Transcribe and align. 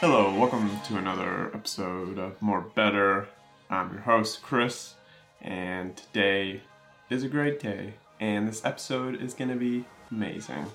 Hello, 0.00 0.32
welcome 0.32 0.70
to 0.84 0.96
another 0.96 1.50
episode 1.52 2.20
of 2.20 2.40
More 2.40 2.60
Better. 2.60 3.26
I'm 3.68 3.92
your 3.92 4.02
host, 4.02 4.44
Chris, 4.44 4.94
and 5.42 5.96
today 5.96 6.62
is 7.10 7.24
a 7.24 7.28
great 7.28 7.58
day, 7.58 7.94
and 8.20 8.46
this 8.46 8.64
episode 8.64 9.20
is 9.20 9.34
going 9.34 9.50
to 9.50 9.56
be 9.56 9.84
amazing. 10.12 10.66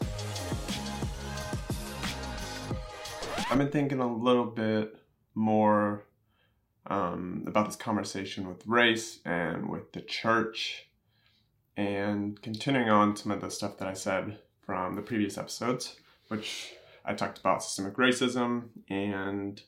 I've 3.50 3.58
been 3.58 3.72
thinking 3.72 4.02
a 4.02 4.14
little 4.14 4.44
bit 4.44 4.98
more 5.34 6.04
um, 6.88 7.46
about 7.48 7.68
this 7.68 7.78
conversation 7.78 8.46
with 8.46 8.68
race 8.68 9.20
and 9.24 9.70
with 9.70 9.94
the 9.94 10.02
church, 10.02 10.90
and 11.78 12.42
continuing 12.42 12.90
on 12.90 13.16
some 13.16 13.32
of 13.32 13.40
the 13.40 13.50
stuff 13.50 13.78
that 13.78 13.88
I 13.88 13.94
said 13.94 14.40
from 14.66 14.98
the 14.98 15.02
previous 15.02 15.38
episodes, 15.38 15.96
which 16.28 16.74
I 17.06 17.14
talked 17.14 17.38
about 17.38 17.64
systemic 17.64 17.96
racism 17.96 18.70
and 18.90 19.62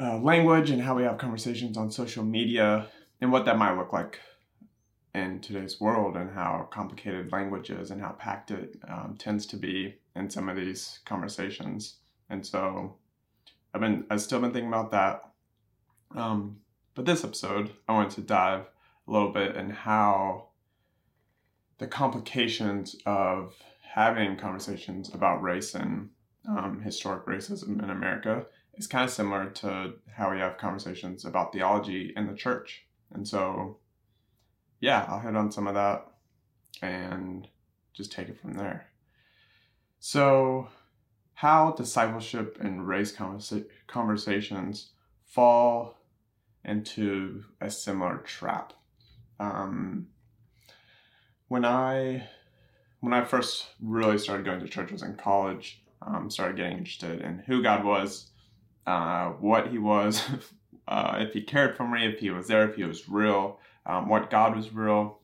uh, 0.00 0.18
language 0.18 0.70
and 0.70 0.82
how 0.82 0.94
we 0.94 1.02
have 1.02 1.18
conversations 1.18 1.76
on 1.76 1.90
social 1.90 2.24
media 2.24 2.86
and 3.20 3.32
what 3.32 3.44
that 3.44 3.58
might 3.58 3.76
look 3.76 3.92
like 3.92 4.20
in 5.14 5.40
today's 5.40 5.80
world 5.80 6.16
and 6.16 6.30
how 6.30 6.68
complicated 6.70 7.30
language 7.30 7.70
is 7.70 7.90
and 7.90 8.00
how 8.00 8.10
packed 8.10 8.50
it 8.50 8.76
um, 8.88 9.16
tends 9.18 9.46
to 9.46 9.56
be 9.56 9.94
in 10.16 10.28
some 10.28 10.48
of 10.48 10.56
these 10.56 11.00
conversations. 11.04 11.96
And 12.28 12.44
so 12.44 12.96
I've 13.72 13.80
been, 13.80 14.04
I've 14.10 14.20
still 14.20 14.40
been 14.40 14.52
thinking 14.52 14.68
about 14.68 14.90
that. 14.90 15.30
Um, 16.14 16.58
but 16.94 17.06
this 17.06 17.24
episode, 17.24 17.72
I 17.88 17.92
wanted 17.92 18.12
to 18.16 18.20
dive 18.22 18.66
a 19.06 19.12
little 19.12 19.32
bit 19.32 19.56
in 19.56 19.70
how 19.70 20.48
the 21.78 21.86
complications 21.86 22.96
of 23.04 23.54
having 23.94 24.36
conversations 24.36 25.14
about 25.14 25.40
race 25.40 25.72
and 25.76 26.10
um, 26.48 26.82
historic 26.82 27.24
racism 27.26 27.80
in 27.80 27.90
America 27.90 28.44
is 28.74 28.88
kind 28.88 29.04
of 29.04 29.10
similar 29.10 29.48
to 29.50 29.94
how 30.16 30.32
we 30.32 30.38
have 30.40 30.58
conversations 30.58 31.24
about 31.24 31.52
theology 31.52 32.12
in 32.16 32.26
the 32.26 32.34
church. 32.34 32.86
And 33.12 33.26
so, 33.26 33.78
yeah, 34.80 35.06
I'll 35.08 35.20
hit 35.20 35.36
on 35.36 35.52
some 35.52 35.68
of 35.68 35.74
that 35.74 36.08
and 36.82 37.46
just 37.92 38.10
take 38.10 38.28
it 38.28 38.40
from 38.40 38.54
there. 38.54 38.88
So, 40.00 40.66
how 41.34 41.70
discipleship 41.70 42.58
and 42.60 42.88
race 42.88 43.14
conversa- 43.14 43.66
conversations 43.86 44.90
fall 45.24 45.98
into 46.64 47.44
a 47.60 47.70
similar 47.70 48.18
trap. 48.18 48.72
Um, 49.38 50.08
when 51.46 51.64
I 51.64 52.26
when 53.04 53.12
I 53.12 53.22
first 53.22 53.66
really 53.82 54.16
started 54.16 54.46
going 54.46 54.60
to 54.60 54.68
church 54.68 54.90
was 54.90 55.02
in 55.02 55.16
college. 55.16 55.82
Um, 56.00 56.30
started 56.30 56.56
getting 56.56 56.78
interested 56.78 57.20
in 57.20 57.40
who 57.46 57.62
God 57.62 57.84
was, 57.84 58.30
uh, 58.86 59.28
what 59.28 59.68
He 59.68 59.76
was, 59.76 60.22
uh, 60.88 61.16
if 61.18 61.34
He 61.34 61.42
cared 61.42 61.76
for 61.76 61.86
me, 61.86 62.06
if 62.06 62.18
He 62.18 62.30
was 62.30 62.48
there, 62.48 62.68
if 62.68 62.76
He 62.76 62.84
was 62.84 63.06
real, 63.06 63.58
um, 63.84 64.08
what 64.08 64.30
God 64.30 64.56
was 64.56 64.72
real. 64.72 65.18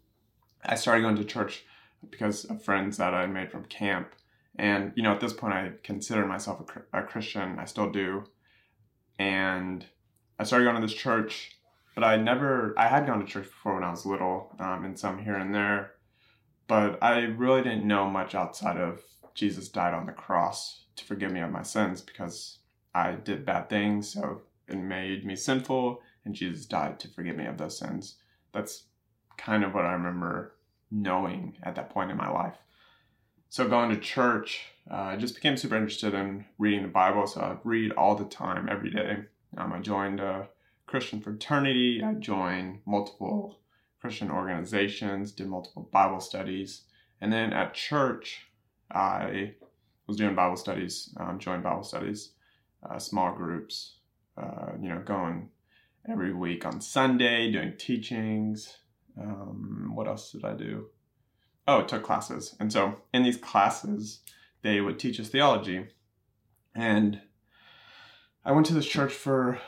I 0.62 0.75
started 0.75 1.01
going 1.01 1.17
to 1.17 1.25
church 1.25 1.64
because 2.11 2.45
of 2.45 2.62
friends 2.62 2.98
that 2.98 3.14
I 3.14 3.27
made 3.27 3.51
from 3.51 3.64
camp. 3.64 4.14
And, 4.56 4.92
you 4.95 5.03
know, 5.03 5.12
at 5.12 5.20
this 5.20 5.33
point, 5.33 5.55
I 5.55 5.73
considered 5.83 6.27
myself 6.27 6.61
a, 6.92 6.98
a 6.98 7.03
Christian. 7.03 7.58
I 7.58 7.64
still 7.64 7.91
do. 7.91 8.25
And 9.19 9.86
I 10.39 10.45
started 10.45 10.64
going 10.64 10.77
to 10.77 10.86
this 10.86 10.97
church, 10.97 11.56
but 11.95 12.05
I 12.05 12.17
never, 12.17 12.75
I 12.77 12.89
had 12.89 13.06
gone 13.06 13.20
to 13.20 13.27
church 13.27 13.45
before 13.45 13.75
when 13.75 13.84
I 13.84 13.91
was 13.91 14.05
little, 14.05 14.55
um, 14.58 14.84
and 14.84 14.98
some 14.98 15.19
here 15.19 15.36
and 15.36 15.55
there 15.55 15.92
but 16.70 17.02
I 17.02 17.22
really 17.22 17.62
didn't 17.62 17.84
know 17.84 18.08
much 18.08 18.36
outside 18.36 18.76
of 18.76 19.02
Jesus 19.34 19.68
died 19.68 19.92
on 19.92 20.06
the 20.06 20.12
cross 20.12 20.84
to 20.94 21.04
forgive 21.04 21.32
me 21.32 21.40
of 21.40 21.50
my 21.50 21.64
sins 21.64 22.00
because 22.00 22.58
I 22.94 23.14
did 23.14 23.44
bad 23.44 23.68
things, 23.68 24.10
so 24.10 24.42
it 24.68 24.77
made 24.77 25.27
me 25.27 25.34
sinful, 25.34 26.00
and 26.24 26.32
Jesus 26.32 26.67
died 26.67 27.00
to 27.00 27.08
forgive 27.08 27.34
me 27.34 27.46
of 27.46 27.58
those 27.58 27.77
sins. 27.77 28.18
That's 28.52 28.84
kind 29.36 29.64
of 29.64 29.74
what 29.74 29.84
I 29.84 29.95
remember 29.95 30.55
knowing 30.92 31.56
at 31.64 31.74
that 31.74 31.90
point 31.90 32.12
in 32.12 32.17
my 32.17 32.30
life. 32.30 32.58
So 33.48 33.66
going 33.66 33.90
to 33.90 33.96
church, 33.96 34.66
uh, 34.89 34.95
I 34.95 35.16
just 35.16 35.34
became 35.34 35.56
super 35.56 35.74
interested 35.74 36.14
in 36.14 36.45
reading 36.56 36.83
the 36.83 36.89
Bible, 36.89 37.27
so 37.27 37.40
I 37.40 37.56
read 37.64 37.90
all 37.95 38.14
the 38.14 38.27
time, 38.27 38.68
every 38.70 38.92
day. 38.92 39.24
Um, 39.58 39.72
I 39.72 39.80
joined 39.80 40.20
a 40.20 40.48
Christian 40.86 41.20
fraternity. 41.20 42.00
I 42.00 42.14
joined 42.14 42.83
multiple 42.86 43.59
Christian 44.00 44.30
organizations, 44.30 45.33
did 45.33 45.48
multiple 45.48 45.88
Bible 45.92 46.20
studies. 46.20 46.83
And 47.20 47.33
then 47.33 47.52
at 47.52 47.74
church, 47.74 48.46
I 48.90 49.55
was 50.06 50.16
doing 50.16 50.34
Bible 50.34 50.56
studies, 50.56 51.14
um, 51.18 51.38
joined 51.38 51.62
Bible 51.62 51.84
studies, 51.84 52.33
uh, 52.89 52.98
small 52.98 53.34
groups, 53.34 53.96
uh, 54.36 54.72
you 54.80 54.89
know, 54.89 55.00
going 55.00 55.50
every 56.08 56.33
week 56.33 56.64
on 56.64 56.80
Sunday, 56.80 57.52
doing 57.52 57.74
teachings. 57.77 58.78
Um, 59.20 59.90
what 59.94 60.08
else 60.08 60.33
did 60.33 60.44
I 60.44 60.55
do? 60.55 60.86
Oh, 61.68 61.83
took 61.83 62.02
classes. 62.02 62.56
And 62.58 62.72
so 62.72 63.02
in 63.12 63.22
these 63.22 63.36
classes, 63.36 64.20
they 64.62 64.80
would 64.80 64.98
teach 64.98 65.20
us 65.20 65.28
theology. 65.28 65.89
And 66.74 67.20
I 68.44 68.52
went 68.52 68.66
to 68.66 68.74
this 68.74 68.86
church 68.86 69.12
for 69.12 69.60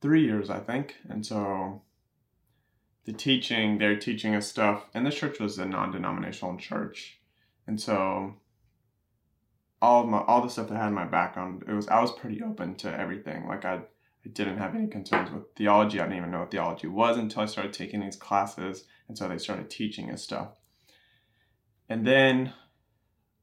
three 0.00 0.24
years, 0.24 0.48
I 0.48 0.60
think. 0.60 0.96
And 1.08 1.24
so 1.24 1.82
the 3.04 3.12
teaching, 3.12 3.78
they're 3.78 3.98
teaching 3.98 4.34
us 4.34 4.46
stuff, 4.46 4.84
and 4.94 5.06
this 5.06 5.14
church 5.14 5.40
was 5.40 5.58
a 5.58 5.64
non-denominational 5.64 6.56
church, 6.58 7.18
and 7.66 7.80
so 7.80 8.34
all 9.82 10.04
my 10.04 10.18
all 10.18 10.42
the 10.42 10.50
stuff 10.50 10.68
that 10.68 10.76
I 10.76 10.80
had 10.80 10.88
in 10.88 10.94
my 10.94 11.06
background, 11.06 11.64
it 11.66 11.72
was 11.72 11.88
I 11.88 12.00
was 12.00 12.12
pretty 12.12 12.42
open 12.42 12.74
to 12.76 13.00
everything. 13.00 13.46
Like 13.46 13.64
I, 13.64 13.74
I 13.74 14.28
didn't 14.32 14.58
have 14.58 14.74
any 14.74 14.86
concerns 14.86 15.30
with 15.30 15.44
theology. 15.56 16.00
I 16.00 16.04
didn't 16.04 16.18
even 16.18 16.30
know 16.30 16.40
what 16.40 16.50
theology 16.50 16.86
was 16.86 17.16
until 17.16 17.42
I 17.42 17.46
started 17.46 17.72
taking 17.72 18.00
these 18.00 18.16
classes, 18.16 18.84
and 19.08 19.16
so 19.16 19.28
they 19.28 19.38
started 19.38 19.70
teaching 19.70 20.10
us 20.10 20.22
stuff. 20.22 20.58
And 21.88 22.06
then 22.06 22.52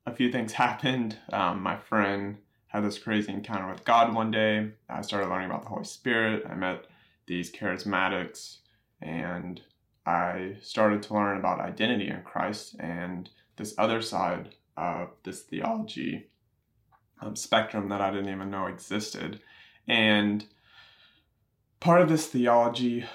a 0.05 0.13
few 0.15 0.31
things 0.31 0.53
happened. 0.53 1.17
Um, 1.31 1.61
my 1.61 1.77
friend 1.77 2.37
had 2.67 2.83
this 2.83 2.99
crazy 2.99 3.31
encounter 3.31 3.69
with 3.71 3.85
God 3.85 4.13
one 4.13 4.31
day. 4.31 4.71
I 4.89 5.01
started 5.01 5.29
learning 5.29 5.49
about 5.49 5.63
the 5.63 5.69
Holy 5.69 5.85
Spirit. 5.85 6.45
I 6.47 6.55
met 6.55 6.85
these 7.25 7.51
charismatics 7.51 8.57
and 9.01 9.61
I 10.05 10.57
started 10.61 11.03
to 11.03 11.13
learn 11.13 11.37
about 11.37 11.59
identity 11.59 12.07
in 12.09 12.21
Christ 12.23 12.75
and 12.79 13.29
this 13.57 13.75
other 13.77 14.01
side 14.01 14.55
of 14.77 15.09
this 15.23 15.41
theology 15.41 16.29
um, 17.21 17.35
spectrum 17.35 17.89
that 17.89 18.01
I 18.01 18.11
didn't 18.11 18.33
even 18.33 18.49
know 18.49 18.67
existed. 18.67 19.41
And 19.87 20.45
part 21.79 22.01
of 22.01 22.09
this 22.09 22.27
theology 22.27 23.05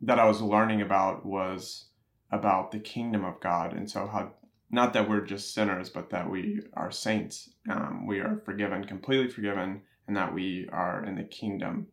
that 0.00 0.18
I 0.18 0.24
was 0.24 0.40
learning 0.40 0.80
about 0.80 1.26
was 1.26 1.86
about 2.30 2.70
the 2.70 2.78
kingdom 2.78 3.24
of 3.24 3.40
God. 3.40 3.72
And 3.72 3.90
so, 3.90 4.06
how 4.06 4.32
not 4.70 4.92
that 4.94 5.08
we're 5.08 5.20
just 5.20 5.54
sinners, 5.54 5.88
but 5.88 6.10
that 6.10 6.28
we 6.28 6.62
are 6.72 6.90
saints. 6.90 7.50
Um, 7.70 8.06
we 8.06 8.18
are 8.18 8.42
forgiven, 8.44 8.84
completely 8.84 9.28
forgiven, 9.28 9.82
and 10.08 10.16
that 10.16 10.34
we 10.34 10.68
are 10.72 11.04
in 11.04 11.14
the 11.14 11.24
kingdom 11.24 11.86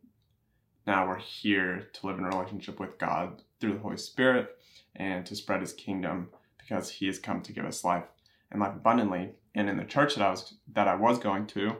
now 0.86 1.06
we're 1.06 1.18
here 1.18 1.88
to 1.92 2.06
live 2.06 2.18
in 2.18 2.24
a 2.24 2.28
relationship 2.28 2.80
with 2.80 2.98
God 2.98 3.42
through 3.60 3.74
the 3.74 3.78
Holy 3.78 3.96
Spirit 3.96 4.56
and 4.96 5.24
to 5.26 5.36
spread 5.36 5.60
his 5.60 5.72
kingdom 5.72 6.28
because 6.58 6.90
he 6.90 7.06
has 7.06 7.18
come 7.18 7.40
to 7.42 7.52
give 7.52 7.64
us 7.64 7.84
life 7.84 8.04
and 8.50 8.60
life 8.60 8.74
abundantly. 8.74 9.30
And 9.54 9.68
in 9.68 9.76
the 9.76 9.84
church 9.84 10.14
that 10.14 10.24
I 10.24 10.30
was 10.30 10.54
that 10.72 10.88
I 10.88 10.94
was 10.94 11.18
going 11.18 11.46
to 11.48 11.76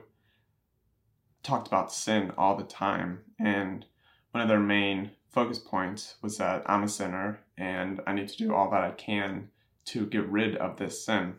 talked 1.41 1.67
about 1.67 1.91
sin 1.91 2.31
all 2.37 2.55
the 2.55 2.63
time 2.63 3.19
and 3.37 3.85
one 4.31 4.41
of 4.41 4.47
their 4.47 4.59
main 4.59 5.11
focus 5.29 5.59
points 5.59 6.15
was 6.21 6.37
that 6.37 6.63
I'm 6.65 6.83
a 6.83 6.87
sinner 6.87 7.39
and 7.57 7.99
I 8.07 8.13
need 8.13 8.29
to 8.29 8.37
do 8.37 8.53
all 8.53 8.71
that 8.71 8.83
I 8.83 8.91
can 8.91 9.49
to 9.85 10.05
get 10.05 10.25
rid 10.29 10.55
of 10.55 10.77
this 10.77 11.05
sin. 11.05 11.35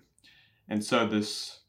And 0.68 0.84
so 0.84 1.06
this 1.06 1.60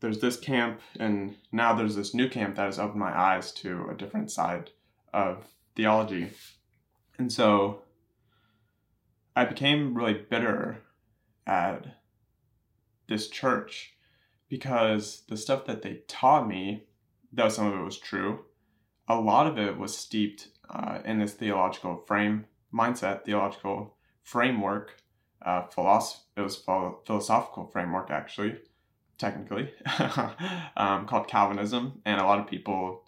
there's 0.00 0.20
this 0.20 0.38
camp 0.38 0.80
and 0.98 1.36
now 1.52 1.74
there's 1.74 1.94
this 1.94 2.14
new 2.14 2.28
camp 2.28 2.56
that 2.56 2.64
has 2.64 2.78
opened 2.78 3.00
my 3.00 3.16
eyes 3.16 3.52
to 3.52 3.88
a 3.90 3.94
different 3.94 4.30
side 4.30 4.70
of 5.12 5.46
theology. 5.74 6.30
And 7.18 7.32
so 7.32 7.82
I 9.34 9.44
became 9.44 9.94
really 9.94 10.14
bitter 10.14 10.82
at 11.46 11.86
this 13.08 13.28
church 13.28 13.94
because 14.48 15.22
the 15.28 15.36
stuff 15.36 15.64
that 15.66 15.82
they 15.82 16.02
taught 16.08 16.46
me, 16.46 16.84
though 17.32 17.48
some 17.48 17.66
of 17.66 17.74
it 17.74 17.84
was 17.84 17.98
true, 17.98 18.44
a 19.08 19.16
lot 19.16 19.46
of 19.46 19.58
it 19.58 19.78
was 19.78 19.96
steeped 19.96 20.48
uh, 20.70 20.98
in 21.04 21.18
this 21.18 21.32
theological 21.34 21.96
frame 22.06 22.46
mindset, 22.72 23.24
theological 23.24 23.96
framework, 24.22 25.02
uh, 25.44 25.62
philosoph- 25.68 26.24
it 26.36 26.40
was 26.40 26.56
philosophical 26.56 27.66
framework 27.66 28.10
actually, 28.10 28.56
technically, 29.18 29.72
um, 30.76 31.06
called 31.06 31.28
Calvinism, 31.28 32.00
and 32.04 32.20
a 32.20 32.24
lot 32.24 32.38
of 32.38 32.46
people 32.46 33.01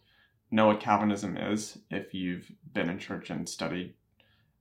know 0.55 0.69
what 0.69 0.81
Calvinism 0.81 1.37
is. 1.37 1.79
If 1.91 2.15
you've 2.15 2.51
been 2.73 2.89
in 2.89 2.99
church 2.99 3.31
and 3.31 3.49
studied 3.49 3.95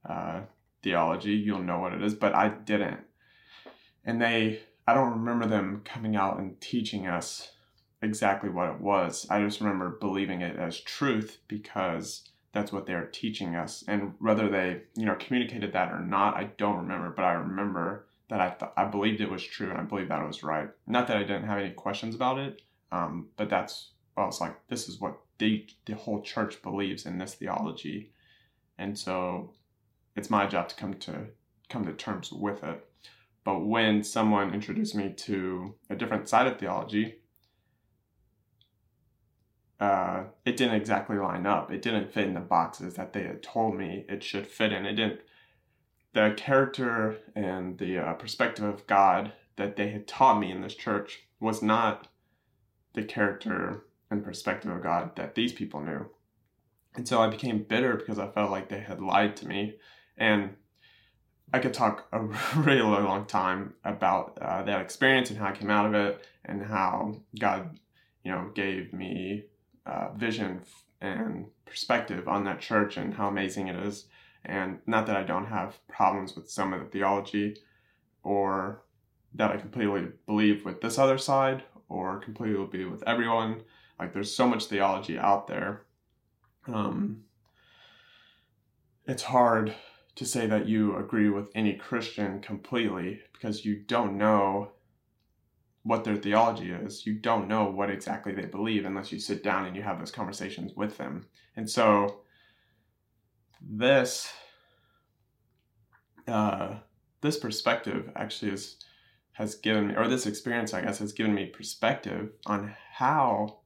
uh, 0.07 0.41
theology, 0.81 1.33
you'll 1.33 1.63
know 1.63 1.79
what 1.79 1.93
it 1.93 2.01
is, 2.01 2.15
but 2.15 2.33
I 2.33 2.49
didn't. 2.49 3.01
And 4.03 4.21
they, 4.21 4.61
I 4.87 4.93
don't 4.93 5.11
remember 5.11 5.45
them 5.45 5.81
coming 5.85 6.15
out 6.15 6.39
and 6.39 6.59
teaching 6.59 7.07
us 7.07 7.51
exactly 8.01 8.49
what 8.49 8.69
it 8.69 8.81
was. 8.81 9.27
I 9.29 9.41
just 9.41 9.61
remember 9.61 9.91
believing 9.91 10.41
it 10.41 10.57
as 10.57 10.79
truth 10.79 11.37
because 11.47 12.29
that's 12.53 12.73
what 12.73 12.85
they're 12.85 13.05
teaching 13.05 13.55
us. 13.55 13.83
And 13.87 14.13
whether 14.19 14.49
they, 14.49 14.81
you 14.95 15.05
know, 15.05 15.15
communicated 15.15 15.73
that 15.73 15.91
or 15.91 15.99
not, 15.99 16.35
I 16.35 16.45
don't 16.57 16.77
remember, 16.77 17.11
but 17.11 17.23
I 17.23 17.33
remember 17.33 18.07
that 18.29 18.41
I 18.41 18.49
th- 18.49 18.71
I 18.75 18.85
believed 18.85 19.21
it 19.21 19.29
was 19.29 19.43
true 19.43 19.69
and 19.69 19.79
I 19.79 19.83
believed 19.83 20.09
that 20.09 20.21
it 20.21 20.27
was 20.27 20.43
right. 20.43 20.69
Not 20.87 21.07
that 21.07 21.17
I 21.17 21.21
didn't 21.21 21.45
have 21.45 21.59
any 21.59 21.71
questions 21.71 22.15
about 22.15 22.39
it, 22.39 22.61
um, 22.91 23.29
but 23.37 23.49
that's 23.49 23.91
well, 24.17 24.27
it's 24.27 24.41
like 24.41 24.55
this 24.67 24.89
is 24.89 24.99
what 24.99 25.17
the 25.37 25.67
the 25.85 25.95
whole 25.95 26.21
church 26.21 26.61
believes 26.61 27.05
in 27.05 27.17
this 27.17 27.35
theology, 27.35 28.11
and 28.77 28.97
so 28.97 29.53
it's 30.15 30.29
my 30.29 30.45
job 30.45 30.69
to 30.69 30.75
come 30.75 30.93
to 30.95 31.27
come 31.69 31.85
to 31.85 31.93
terms 31.93 32.31
with 32.31 32.63
it. 32.63 32.87
But 33.43 33.65
when 33.65 34.03
someone 34.03 34.53
introduced 34.53 34.95
me 34.95 35.13
to 35.13 35.75
a 35.89 35.95
different 35.95 36.29
side 36.29 36.47
of 36.47 36.59
theology, 36.59 37.15
uh, 39.79 40.23
it 40.45 40.55
didn't 40.55 40.75
exactly 40.75 41.17
line 41.17 41.45
up. 41.45 41.71
It 41.71 41.81
didn't 41.81 42.13
fit 42.13 42.27
in 42.27 42.35
the 42.35 42.39
boxes 42.39 42.93
that 42.93 43.11
they 43.11 43.23
had 43.23 43.43
told 43.43 43.75
me 43.75 44.05
it 44.07 44.23
should 44.23 44.47
fit 44.47 44.71
in. 44.71 44.85
It 44.85 44.93
didn't. 44.93 45.21
The 46.13 46.33
character 46.37 47.17
and 47.35 47.77
the 47.79 47.97
uh, 47.97 48.13
perspective 48.13 48.63
of 48.65 48.87
God 48.87 49.33
that 49.55 49.75
they 49.75 49.89
had 49.89 50.07
taught 50.07 50.39
me 50.39 50.51
in 50.51 50.61
this 50.61 50.75
church 50.75 51.23
was 51.39 51.61
not 51.61 52.07
the 52.93 53.03
character 53.03 53.85
and 54.13 54.23
perspective 54.23 54.71
of 54.71 54.81
God 54.81 55.15
that 55.17 55.35
these 55.35 55.51
people 55.51 55.81
knew. 55.81 56.05
And 56.95 57.07
so 57.07 57.21
I 57.21 57.27
became 57.27 57.63
bitter 57.63 57.95
because 57.95 58.19
I 58.19 58.29
felt 58.29 58.51
like 58.51 58.69
they 58.69 58.79
had 58.79 59.01
lied 59.01 59.35
to 59.37 59.47
me. 59.47 59.75
And 60.17 60.55
I 61.51 61.59
could 61.59 61.73
talk 61.73 62.07
a 62.11 62.21
really 62.55 62.81
long 62.81 63.25
time 63.25 63.73
about 63.83 64.37
uh, 64.41 64.63
that 64.63 64.81
experience 64.81 65.29
and 65.29 65.39
how 65.39 65.47
I 65.47 65.51
came 65.51 65.69
out 65.69 65.87
of 65.87 65.93
it 65.93 66.25
and 66.45 66.63
how 66.63 67.17
God, 67.39 67.79
you 68.23 68.31
know, 68.31 68.51
gave 68.53 68.93
me 68.93 69.45
uh, 69.85 70.09
vision 70.15 70.61
and 71.01 71.47
perspective 71.65 72.27
on 72.27 72.45
that 72.45 72.61
church 72.61 72.97
and 72.97 73.13
how 73.13 73.27
amazing 73.27 73.67
it 73.67 73.75
is. 73.75 74.05
And 74.45 74.79
not 74.85 75.07
that 75.07 75.17
I 75.17 75.23
don't 75.23 75.47
have 75.47 75.77
problems 75.87 76.35
with 76.35 76.49
some 76.49 76.73
of 76.73 76.79
the 76.79 76.85
theology 76.85 77.57
or 78.23 78.83
that 79.33 79.51
I 79.51 79.57
completely 79.57 80.09
believe 80.25 80.63
with 80.63 80.81
this 80.81 80.99
other 80.99 81.17
side 81.17 81.63
or 81.89 82.19
completely 82.19 82.65
believe 82.65 82.91
with 82.91 83.03
everyone. 83.07 83.61
Like 83.99 84.13
there's 84.13 84.35
so 84.35 84.47
much 84.47 84.65
theology 84.65 85.17
out 85.17 85.47
there. 85.47 85.85
Um, 86.67 87.23
it's 89.05 89.23
hard 89.23 89.75
to 90.15 90.25
say 90.25 90.45
that 90.47 90.67
you 90.67 90.95
agree 90.97 91.29
with 91.29 91.49
any 91.55 91.73
Christian 91.73 92.39
completely 92.39 93.21
because 93.33 93.65
you 93.65 93.75
don't 93.75 94.17
know 94.17 94.71
what 95.83 96.03
their 96.03 96.15
theology 96.15 96.71
is. 96.71 97.05
You 97.05 97.13
don't 97.15 97.47
know 97.47 97.65
what 97.65 97.89
exactly 97.89 98.33
they 98.33 98.45
believe 98.45 98.85
unless 98.85 99.11
you 99.11 99.19
sit 99.19 99.43
down 99.43 99.65
and 99.65 99.75
you 99.75 99.81
have 99.81 99.99
those 99.99 100.11
conversations 100.11 100.73
with 100.75 100.97
them. 100.97 101.25
And 101.55 101.69
so 101.69 102.21
this 103.61 104.31
uh, 106.27 106.75
this 107.21 107.37
perspective 107.37 108.09
actually 108.15 108.51
is 108.51 108.77
has 109.33 109.55
given 109.55 109.87
me 109.87 109.95
or 109.95 110.07
this 110.07 110.25
experience 110.25 110.73
I 110.73 110.81
guess 110.81 110.99
has 110.99 111.11
given 111.11 111.33
me 111.33 111.47
perspective 111.47 112.29
on 112.45 112.75
how 112.93 113.59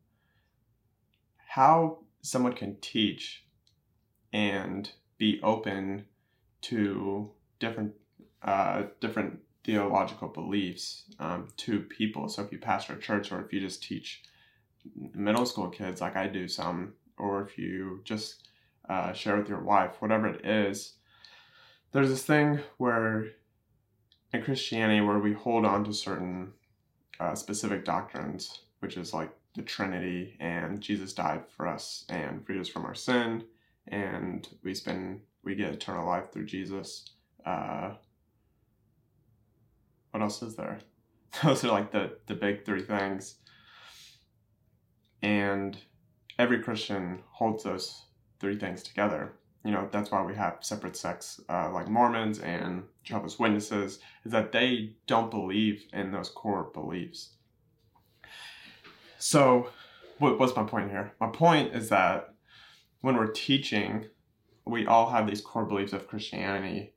how 1.58 1.98
someone 2.22 2.54
can 2.54 2.76
teach 2.82 3.44
and 4.32 4.92
be 5.18 5.40
open 5.42 6.06
to 6.62 7.32
different 7.58 7.92
uh, 8.44 8.84
different 9.02 9.40
theological 9.64 10.28
beliefs 10.28 11.06
um, 11.20 11.48
to 11.58 11.80
people. 11.80 12.30
So 12.30 12.44
if 12.44 12.52
you 12.52 12.60
pastor 12.60 12.94
a 12.94 13.00
church, 13.00 13.32
or 13.32 13.42
if 13.42 13.52
you 13.52 13.60
just 13.60 13.82
teach 13.82 14.22
middle 15.16 15.48
school 15.48 15.68
kids, 15.70 16.00
like 16.00 16.16
I 16.16 16.28
do 16.28 16.48
some, 16.48 16.94
or 17.18 17.42
if 17.42 17.58
you 17.58 18.02
just 18.04 18.48
uh, 18.88 19.14
share 19.14 19.36
with 19.36 19.50
your 19.50 19.64
wife, 19.64 19.96
whatever 19.98 20.28
it 20.28 20.46
is, 20.46 20.94
there's 21.92 22.10
this 22.10 22.24
thing 22.24 22.60
where 22.78 23.30
in 24.32 24.44
Christianity 24.44 25.02
where 25.02 25.18
we 25.18 25.34
hold 25.34 25.66
on 25.66 25.84
to 25.86 25.92
certain 25.92 26.54
uh, 27.20 27.34
specific 27.34 27.84
doctrines, 27.84 28.60
which 28.80 28.96
is 28.96 29.12
like 29.12 29.32
the 29.58 29.64
Trinity 29.64 30.38
and 30.40 30.80
Jesus 30.80 31.14
died 31.14 31.44
for 31.58 31.68
us 31.68 32.06
and 32.10 32.46
freed 32.46 32.62
us 32.62 32.70
from 32.70 32.86
our 32.86 32.96
sin, 32.96 33.44
and 33.88 34.48
we 34.64 34.74
spend 34.74 35.22
we 35.44 35.56
get 35.56 35.74
eternal 35.74 36.06
life 36.06 36.32
through 36.32 36.46
Jesus. 36.46 37.10
Uh, 37.46 37.94
what 40.12 40.22
else 40.22 40.42
is 40.44 40.56
there? 40.56 40.80
Those 41.44 41.66
are 41.66 41.72
like 41.72 41.92
the 41.92 42.18
the 42.28 42.36
big 42.36 42.66
three 42.66 42.84
things. 42.84 43.36
And 45.24 45.76
every 46.38 46.60
Christian 46.60 47.24
holds 47.32 47.64
those 47.64 48.04
three 48.40 48.56
things 48.56 48.84
together. 48.84 49.34
You 49.66 49.72
know, 49.72 49.90
that's 49.92 50.12
why 50.12 50.22
we 50.22 50.36
have 50.36 50.60
separate 50.62 50.96
sects 50.96 51.42
uh, 51.50 51.72
like 51.72 51.90
Mormons 51.90 52.40
and 52.40 52.84
Jehovah's 53.04 53.40
Witnesses, 53.40 54.00
is 54.24 54.32
that 54.32 54.52
they 54.52 54.92
don't 55.08 55.32
believe 55.32 55.86
in 55.92 56.12
those 56.12 56.30
core 56.30 56.70
beliefs. 56.74 57.32
So, 59.18 59.70
what, 60.20 60.40
what's 60.40 60.56
my 60.56 60.64
point 60.64 60.90
here? 60.90 61.14
My 61.20 61.28
point 61.28 61.74
is 61.74 61.90
that 61.90 62.34
when 63.02 63.16
we're 63.16 63.32
teaching, 63.32 64.06
we 64.66 64.86
all 64.86 65.10
have 65.10 65.28
these 65.28 65.42
core 65.42 65.66
beliefs 65.66 65.94
of 65.94 66.08
Christianity, 66.08 66.94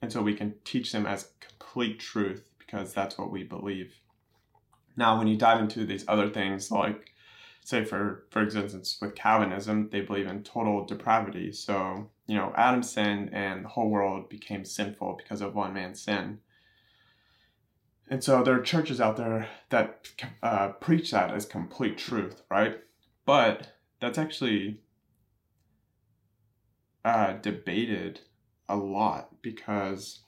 and 0.00 0.12
so 0.12 0.22
we 0.22 0.34
can 0.34 0.54
teach 0.64 0.92
them 0.92 1.06
as 1.06 1.30
complete 1.40 2.00
truth 2.00 2.48
because 2.58 2.92
that's 2.92 3.18
what 3.18 3.30
we 3.30 3.44
believe. 3.44 3.94
Now, 4.96 5.18
when 5.18 5.26
you 5.26 5.36
dive 5.36 5.60
into 5.60 5.84
these 5.84 6.04
other 6.08 6.28
things, 6.28 6.70
like 6.70 7.12
say 7.64 7.84
for 7.84 8.26
for 8.30 8.42
instance 8.42 8.98
with 9.00 9.14
Calvinism, 9.14 9.88
they 9.90 10.00
believe 10.00 10.26
in 10.26 10.42
total 10.42 10.84
depravity. 10.84 11.52
So 11.52 12.10
you 12.26 12.36
know, 12.36 12.52
Adam 12.56 12.82
sinned 12.82 13.30
and 13.32 13.64
the 13.64 13.68
whole 13.68 13.90
world 13.90 14.28
became 14.28 14.64
sinful 14.64 15.18
because 15.22 15.40
of 15.40 15.54
one 15.54 15.74
man's 15.74 16.02
sin. 16.02 16.38
And 18.12 18.22
so 18.22 18.42
there 18.42 18.54
are 18.56 18.62
churches 18.62 19.00
out 19.00 19.16
there 19.16 19.48
that 19.70 20.06
uh, 20.42 20.68
preach 20.68 21.12
that 21.12 21.30
as 21.30 21.46
complete 21.46 21.96
truth, 21.96 22.42
right? 22.50 22.78
But 23.24 23.68
that's 24.02 24.18
actually 24.18 24.82
uh, 27.06 27.38
debated 27.40 28.20
a 28.68 28.76
lot 28.76 29.40
because 29.40 30.24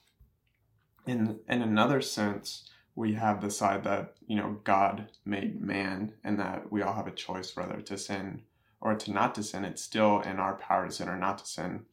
in 1.05 1.39
in 1.47 1.61
another 1.61 2.01
sense 2.01 2.67
we 2.95 3.13
have 3.13 3.39
the 3.39 3.51
side 3.51 3.83
that 3.83 4.15
you 4.25 4.35
know 4.35 4.57
god 4.63 5.09
made 5.23 5.61
man 5.61 6.13
and 6.23 6.39
that 6.39 6.71
we 6.71 6.81
all 6.81 6.93
have 6.93 7.07
a 7.07 7.11
choice 7.11 7.55
whether 7.55 7.79
to 7.81 7.97
sin 7.97 8.41
or 8.81 8.95
to 8.95 9.11
not 9.11 9.35
to 9.35 9.43
sin 9.43 9.63
it's 9.63 9.81
still 9.81 10.19
in 10.21 10.37
our 10.37 10.55
power 10.55 10.87
to 10.87 10.91
sin 10.91 11.07
or 11.07 11.17
not 11.17 11.37
to 11.37 11.45
sin 11.45 11.85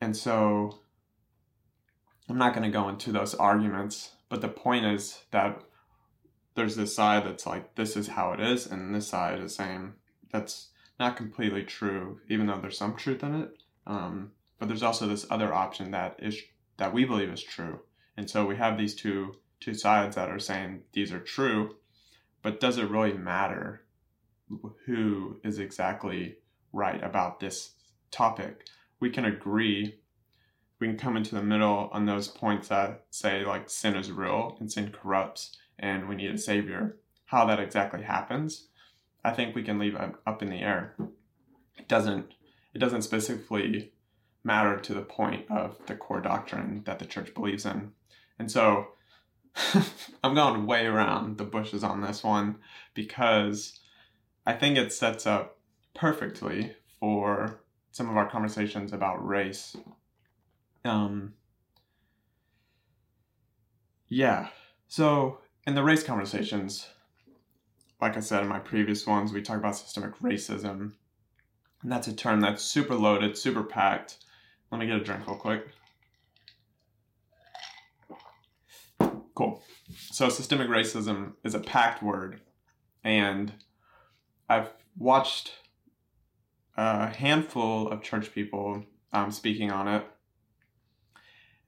and 0.00 0.16
so 0.16 0.80
i'm 2.28 2.38
not 2.38 2.54
going 2.54 2.64
to 2.64 2.78
go 2.78 2.88
into 2.88 3.12
those 3.12 3.34
arguments 3.34 4.12
but 4.32 4.40
the 4.40 4.48
point 4.48 4.86
is 4.86 5.24
that 5.30 5.60
there's 6.54 6.76
this 6.76 6.96
side 6.96 7.24
that's 7.24 7.46
like 7.46 7.74
this 7.74 7.96
is 7.96 8.08
how 8.08 8.32
it 8.32 8.40
is 8.40 8.66
and 8.66 8.94
this 8.94 9.08
side 9.08 9.38
is 9.38 9.54
saying 9.54 9.92
that's 10.32 10.70
not 10.98 11.16
completely 11.16 11.62
true 11.62 12.18
even 12.28 12.46
though 12.46 12.58
there's 12.58 12.78
some 12.78 12.96
truth 12.96 13.22
in 13.22 13.34
it 13.34 13.62
um, 13.86 14.32
but 14.58 14.68
there's 14.68 14.82
also 14.82 15.06
this 15.06 15.26
other 15.28 15.52
option 15.52 15.90
that 15.90 16.16
is 16.20 16.40
that 16.76 16.94
we 16.94 17.04
believe 17.04 17.30
is 17.30 17.42
true. 17.42 17.80
And 18.16 18.28
so 18.28 18.46
we 18.46 18.56
have 18.56 18.78
these 18.78 18.94
two 18.94 19.36
two 19.60 19.74
sides 19.74 20.16
that 20.16 20.30
are 20.30 20.38
saying 20.38 20.82
these 20.92 21.12
are 21.12 21.20
true, 21.20 21.76
but 22.42 22.60
does 22.60 22.78
it 22.78 22.90
really 22.90 23.12
matter 23.12 23.84
who 24.86 25.40
is 25.44 25.58
exactly 25.58 26.36
right 26.72 27.02
about 27.02 27.40
this 27.40 27.72
topic? 28.10 28.66
We 29.00 29.10
can 29.10 29.24
agree. 29.24 30.00
We 30.82 30.88
can 30.88 30.96
come 30.96 31.16
into 31.16 31.36
the 31.36 31.44
middle 31.44 31.88
on 31.92 32.06
those 32.06 32.26
points 32.26 32.66
that 32.66 33.04
say 33.10 33.44
like 33.44 33.70
sin 33.70 33.94
is 33.94 34.10
real 34.10 34.56
and 34.58 34.68
sin 34.68 34.90
corrupts 34.90 35.56
and 35.78 36.08
we 36.08 36.16
need 36.16 36.34
a 36.34 36.38
savior. 36.38 36.96
How 37.26 37.44
that 37.44 37.60
exactly 37.60 38.02
happens, 38.02 38.66
I 39.24 39.30
think 39.30 39.54
we 39.54 39.62
can 39.62 39.78
leave 39.78 39.94
up 39.94 40.42
in 40.42 40.50
the 40.50 40.56
air. 40.56 40.96
It 41.78 41.86
doesn't 41.86 42.34
it 42.74 42.80
doesn't 42.80 43.02
specifically 43.02 43.92
matter 44.42 44.76
to 44.76 44.92
the 44.92 45.02
point 45.02 45.48
of 45.48 45.78
the 45.86 45.94
core 45.94 46.20
doctrine 46.20 46.82
that 46.84 46.98
the 46.98 47.06
church 47.06 47.32
believes 47.32 47.64
in. 47.64 47.92
And 48.40 48.50
so 48.50 48.88
I'm 50.24 50.34
going 50.34 50.66
way 50.66 50.86
around 50.86 51.38
the 51.38 51.44
bushes 51.44 51.84
on 51.84 52.00
this 52.00 52.24
one 52.24 52.56
because 52.92 53.78
I 54.44 54.54
think 54.54 54.76
it 54.76 54.92
sets 54.92 55.28
up 55.28 55.60
perfectly 55.94 56.74
for 56.98 57.60
some 57.92 58.10
of 58.10 58.16
our 58.16 58.28
conversations 58.28 58.92
about 58.92 59.24
race. 59.24 59.76
Um, 60.84 61.34
yeah, 64.08 64.48
so 64.88 65.38
in 65.66 65.74
the 65.74 65.82
race 65.82 66.02
conversations, 66.02 66.88
like 68.00 68.16
I 68.16 68.20
said 68.20 68.42
in 68.42 68.48
my 68.48 68.58
previous 68.58 69.06
ones, 69.06 69.32
we 69.32 69.42
talk 69.42 69.56
about 69.56 69.76
systemic 69.76 70.18
racism. 70.18 70.92
And 71.82 71.90
that's 71.90 72.08
a 72.08 72.12
term 72.14 72.40
that's 72.40 72.62
super 72.62 72.94
loaded, 72.94 73.36
super 73.38 73.62
packed. 73.62 74.18
Let 74.70 74.80
me 74.80 74.86
get 74.86 74.96
a 74.96 75.04
drink 75.04 75.26
real 75.26 75.36
quick. 75.36 75.68
Cool. 79.34 79.62
So, 80.10 80.28
systemic 80.28 80.68
racism 80.68 81.34
is 81.42 81.54
a 81.54 81.60
packed 81.60 82.02
word. 82.02 82.40
And 83.02 83.52
I've 84.48 84.70
watched 84.96 85.52
a 86.76 87.08
handful 87.08 87.88
of 87.88 88.02
church 88.02 88.32
people 88.32 88.84
um, 89.12 89.30
speaking 89.30 89.70
on 89.70 89.88
it. 89.88 90.04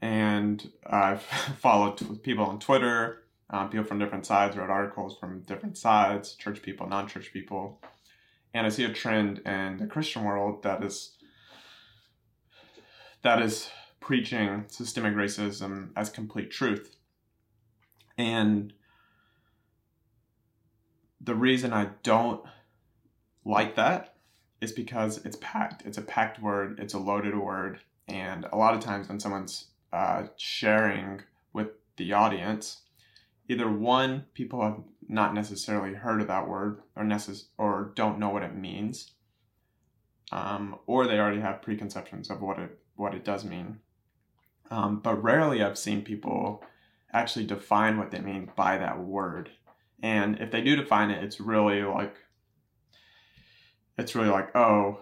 And 0.00 0.70
I've 0.86 1.22
followed 1.58 2.22
people 2.22 2.44
on 2.44 2.58
Twitter, 2.58 3.22
um, 3.50 3.70
people 3.70 3.84
from 3.84 3.98
different 3.98 4.26
sides, 4.26 4.56
read 4.56 4.70
articles 4.70 5.16
from 5.18 5.40
different 5.40 5.78
sides, 5.78 6.34
church 6.34 6.62
people, 6.62 6.86
non 6.86 7.08
church 7.08 7.32
people. 7.32 7.80
And 8.52 8.66
I 8.66 8.70
see 8.70 8.84
a 8.84 8.92
trend 8.92 9.38
in 9.38 9.78
the 9.78 9.86
Christian 9.86 10.24
world 10.24 10.62
that 10.62 10.82
is 10.84 11.16
that 13.22 13.40
is 13.42 13.70
preaching 14.00 14.64
systemic 14.68 15.14
racism 15.14 15.88
as 15.96 16.10
complete 16.10 16.50
truth. 16.50 16.96
And 18.18 18.72
the 21.20 21.34
reason 21.34 21.72
I 21.72 21.88
don't 22.02 22.44
like 23.44 23.76
that 23.76 24.16
is 24.60 24.72
because 24.72 25.24
it's 25.24 25.38
packed. 25.40 25.84
It's 25.86 25.98
a 25.98 26.02
packed 26.02 26.40
word, 26.40 26.78
it's 26.78 26.94
a 26.94 26.98
loaded 26.98 27.36
word. 27.36 27.80
And 28.06 28.46
a 28.52 28.56
lot 28.56 28.74
of 28.74 28.80
times 28.80 29.08
when 29.08 29.20
someone's 29.20 29.68
uh, 29.94 30.26
sharing 30.36 31.22
with 31.52 31.68
the 31.96 32.12
audience, 32.12 32.80
either 33.48 33.70
one, 33.70 34.24
people 34.34 34.60
have 34.60 34.80
not 35.08 35.34
necessarily 35.34 35.94
heard 35.94 36.20
of 36.20 36.26
that 36.26 36.48
word 36.48 36.80
or, 36.96 37.04
necess- 37.04 37.46
or 37.58 37.92
don't 37.94 38.18
know 38.18 38.30
what 38.30 38.42
it 38.42 38.56
means, 38.56 39.12
um, 40.32 40.76
or 40.86 41.06
they 41.06 41.20
already 41.20 41.40
have 41.40 41.62
preconceptions 41.62 42.28
of 42.28 42.42
what 42.42 42.58
it, 42.58 42.76
what 42.96 43.14
it 43.14 43.24
does 43.24 43.44
mean. 43.44 43.78
Um, 44.68 44.98
but 44.98 45.22
rarely 45.22 45.62
I've 45.62 45.78
seen 45.78 46.02
people 46.02 46.64
actually 47.12 47.46
define 47.46 47.96
what 47.96 48.10
they 48.10 48.18
mean 48.18 48.50
by 48.56 48.78
that 48.78 48.98
word. 48.98 49.50
And 50.02 50.40
if 50.40 50.50
they 50.50 50.60
do 50.60 50.74
define 50.74 51.10
it, 51.10 51.22
it's 51.22 51.38
really 51.38 51.82
like, 51.84 52.16
it's 53.96 54.16
really 54.16 54.30
like, 54.30 54.56
oh, 54.56 54.98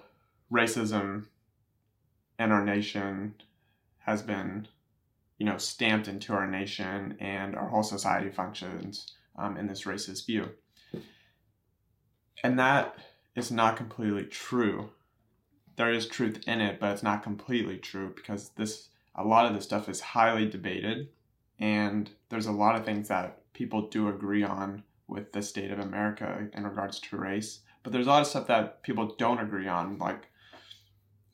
racism 0.53 1.29
in 2.39 2.53
our 2.53 2.63
nation 2.63 3.37
has 4.01 4.21
been, 4.21 4.69
you 5.43 5.47
know, 5.47 5.59
stamped 5.59 6.07
into 6.07 6.33
our 6.33 6.47
nation 6.47 7.17
and 7.19 7.57
our 7.57 7.69
whole 7.69 7.83
society 7.83 8.31
functions 8.31 9.15
um, 9.37 9.57
in 9.57 9.67
this 9.67 9.83
racist 9.83 10.25
view. 10.25 10.49
And 12.45 12.57
that 12.61 12.95
is 13.35 13.51
not 13.51 13.77
completely 13.77 14.23
true. 14.23 14.91
There 15.75 15.91
is 15.91 16.07
truth 16.07 16.45
in 16.47 16.61
it, 16.61 16.79
but 16.79 16.93
it's 16.93 17.03
not 17.03 17.25
completely 17.25 17.77
true 17.77 18.13
because 18.15 18.51
this 18.51 18.91
a 19.17 19.25
lot 19.25 19.45
of 19.45 19.53
this 19.53 19.65
stuff 19.65 19.89
is 19.89 20.01
highly 20.01 20.49
debated 20.49 21.09
and 21.59 22.09
there's 22.29 22.47
a 22.47 22.53
lot 22.53 22.77
of 22.77 22.85
things 22.85 23.09
that 23.09 23.53
people 23.53 23.89
do 23.89 24.11
agree 24.11 24.45
on 24.45 24.85
with 25.09 25.33
the 25.33 25.43
state 25.43 25.73
of 25.73 25.81
America 25.81 26.47
in 26.53 26.63
regards 26.63 27.01
to 27.01 27.17
race. 27.17 27.63
But 27.83 27.93
there's 27.93 28.07
a 28.07 28.11
lot 28.11 28.23
of 28.23 28.29
stuff 28.29 28.47
that 28.47 28.85
people 28.85 29.17
don't 29.19 29.41
agree 29.41 29.67
on, 29.67 29.99
like, 29.99 30.29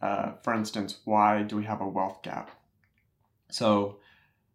uh, 0.00 0.32
for 0.42 0.54
instance, 0.54 1.00
why 1.04 1.42
do 1.42 1.58
we 1.58 1.64
have 1.64 1.82
a 1.82 1.86
wealth 1.86 2.22
gap? 2.22 2.57
So, 3.50 3.98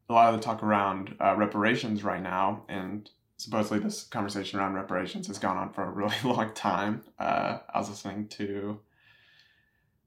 a 0.09 0.13
lot 0.13 0.33
of 0.33 0.39
the 0.39 0.45
talk 0.45 0.62
around 0.62 1.15
uh, 1.19 1.35
reparations 1.35 2.03
right 2.03 2.21
now, 2.21 2.65
and 2.67 3.09
supposedly 3.38 3.79
this 3.79 4.03
conversation 4.03 4.59
around 4.59 4.73
reparations 4.73 5.27
has 5.27 5.39
gone 5.39 5.57
on 5.57 5.71
for 5.71 5.83
a 5.83 5.89
really 5.89 6.15
long 6.23 6.53
time. 6.53 7.03
Uh, 7.19 7.59
I 7.73 7.79
was 7.79 7.89
listening 7.89 8.27
to 8.29 8.79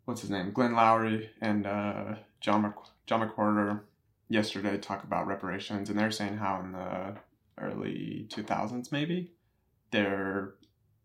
what's 0.04 0.20
his 0.20 0.30
name, 0.30 0.52
Glenn 0.52 0.72
Loury 0.72 1.28
and 1.40 1.66
uh, 1.66 2.14
John 2.40 2.62
Mc, 2.62 2.74
John 3.06 3.28
McWhorter 3.28 3.80
yesterday 4.28 4.78
talk 4.78 5.04
about 5.04 5.26
reparations, 5.26 5.90
and 5.90 5.98
they're 5.98 6.10
saying 6.10 6.36
how 6.38 6.60
in 6.60 6.72
the 6.72 7.16
early 7.58 8.26
2000s 8.30 8.92
maybe 8.92 9.32
there 9.90 10.54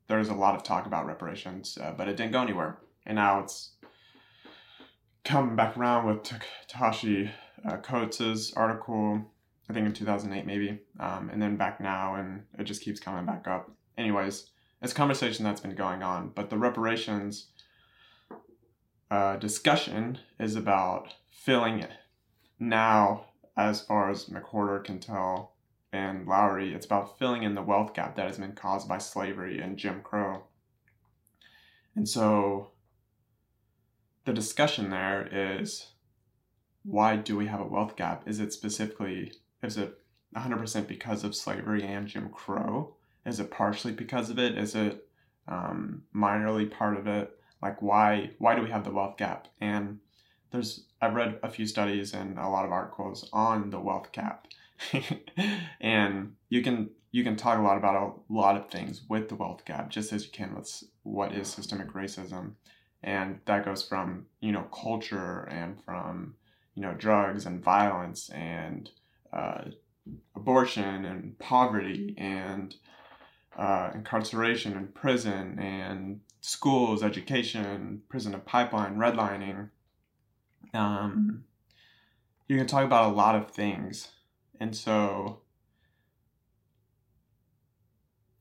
there 0.08 0.20
was 0.20 0.30
a 0.30 0.34
lot 0.34 0.56
of 0.56 0.64
talk 0.64 0.86
about 0.86 1.06
reparations, 1.06 1.78
uh, 1.82 1.94
but 1.96 2.10
it 2.10 2.18
didn't 2.18 2.34
go 2.34 2.42
anywhere, 2.42 2.78
and 3.06 3.16
now 3.16 3.40
it's 3.40 3.72
coming 5.24 5.56
back 5.56 5.78
around 5.78 6.06
with 6.06 6.24
Ta-Nehisi 6.24 7.32
uh, 7.66 7.78
Coates's 7.78 8.54
article, 8.54 9.22
I 9.70 9.74
think 9.74 9.86
in 9.86 9.94
2008 9.94 10.46
maybe, 10.46 10.80
um, 11.00 11.30
and 11.32 11.42
then 11.42 11.58
back 11.58 11.80
now, 11.80 12.16
and 12.16 12.44
it 12.58 12.64
just 12.64 12.82
keeps 12.82 13.00
coming 13.00 13.26
back 13.26 13.48
up. 13.48 13.72
Anyways, 13.98 14.50
it's 14.82 14.94
a 14.94 14.96
conversation 14.96 15.46
that's 15.46 15.62
been 15.62 15.76
going 15.76 16.04
on, 16.04 16.32
but 16.34 16.50
the 16.50 16.58
reparations 16.58 17.48
uh, 19.10 19.36
discussion 19.38 20.18
is 20.40 20.56
about 20.56 21.14
filling 21.30 21.80
it 21.80 21.92
now, 22.62 23.26
as 23.58 23.82
far 23.82 24.10
as 24.10 24.26
McWhorter 24.26 24.84
can 24.84 25.00
tell, 25.00 25.56
and 25.92 26.28
Loury, 26.28 26.74
it's 26.74 26.86
about 26.86 27.18
filling 27.18 27.44
in 27.44 27.56
the 27.56 27.62
wealth 27.62 27.94
gap 27.94 28.16
that 28.16 28.28
has 28.28 28.38
been 28.38 28.54
caused 28.54 28.88
by 28.88 29.00
slavery 29.00 29.60
and 29.60 29.78
Jim 29.78 30.02
Crow. 30.02 30.44
And 31.96 32.08
so 32.08 32.70
the 34.26 34.32
discussion 34.32 34.92
there 34.92 35.28
is 35.32 35.88
why 36.84 37.16
do 37.16 37.38
we 37.38 37.48
have 37.48 37.60
a 37.60 37.68
wealth 37.68 37.96
gap? 37.96 38.28
Is 38.28 38.40
it 38.40 38.54
specifically, 38.54 39.34
is 39.62 39.78
it 39.78 40.00
100% 40.36 40.88
because 40.88 41.24
of 41.24 41.36
slavery 41.36 41.84
and 41.84 42.08
Jim 42.08 42.30
Crow? 42.30 42.96
Is 43.26 43.40
it 43.40 43.52
partially 43.52 43.92
because 43.92 44.30
of 44.30 44.40
it? 44.40 44.58
Is 44.58 44.76
it 44.76 45.08
um, 45.48 46.04
minorly 46.16 46.70
part 46.70 46.98
of 46.98 47.08
it? 47.08 47.38
Like 47.62 47.82
why 47.82 48.32
why 48.40 48.56
do 48.56 48.64
we 48.64 48.72
have 48.72 48.84
the 48.84 48.92
wealth 48.92 49.18
gap? 49.18 49.48
And 49.60 50.00
there's 50.52 50.86
I've 51.02 51.14
read 51.14 51.40
a 51.44 51.50
few 51.50 51.66
studies 51.66 52.14
and 52.14 52.38
a 52.38 52.48
lot 52.48 52.66
of 52.66 52.72
articles 52.72 53.30
on 53.32 53.70
the 53.70 53.80
wealth 53.80 54.12
gap, 54.12 54.48
and 55.82 56.36
you 56.50 56.64
can 56.64 56.90
you 57.12 57.24
can 57.24 57.36
talk 57.36 57.60
a 57.60 57.62
lot 57.62 57.78
about 57.78 57.96
a 58.30 58.34
lot 58.34 58.58
of 58.58 58.70
things 58.70 59.04
with 59.08 59.30
the 59.30 59.36
wealth 59.36 59.66
gap, 59.66 59.90
just 59.90 60.12
as 60.12 60.26
you 60.26 60.32
can 60.32 60.56
with 60.56 60.84
what 61.04 61.34
is 61.34 61.50
systemic 61.50 61.94
racism, 61.94 62.54
and 63.04 63.40
that 63.46 63.66
goes 63.66 63.88
from 63.88 64.26
you 64.40 64.52
know 64.52 64.64
culture 64.64 65.48
and 65.52 65.84
from 65.84 66.36
you 66.76 66.82
know 66.82 66.94
drugs 66.94 67.46
and 67.46 67.64
violence 67.64 68.30
and 68.30 68.90
uh, 69.34 69.64
abortion 70.36 71.06
and 71.06 71.38
poverty 71.40 72.16
and 72.18 72.76
uh, 73.58 73.92
incarceration 73.94 74.78
and 74.78 74.94
prison 74.96 75.60
and 75.60 76.22
schools, 76.40 77.04
education, 77.04 78.02
prison 78.10 78.34
and 78.34 78.46
pipeline, 78.46 78.96
redlining 78.96 79.70
um, 80.74 81.44
you 82.48 82.58
can 82.58 82.68
talk 82.68 82.84
about 82.84 83.12
a 83.12 83.16
lot 83.16 83.36
of 83.36 83.52
things. 83.52 84.10
And 84.60 84.76
so 84.76 85.40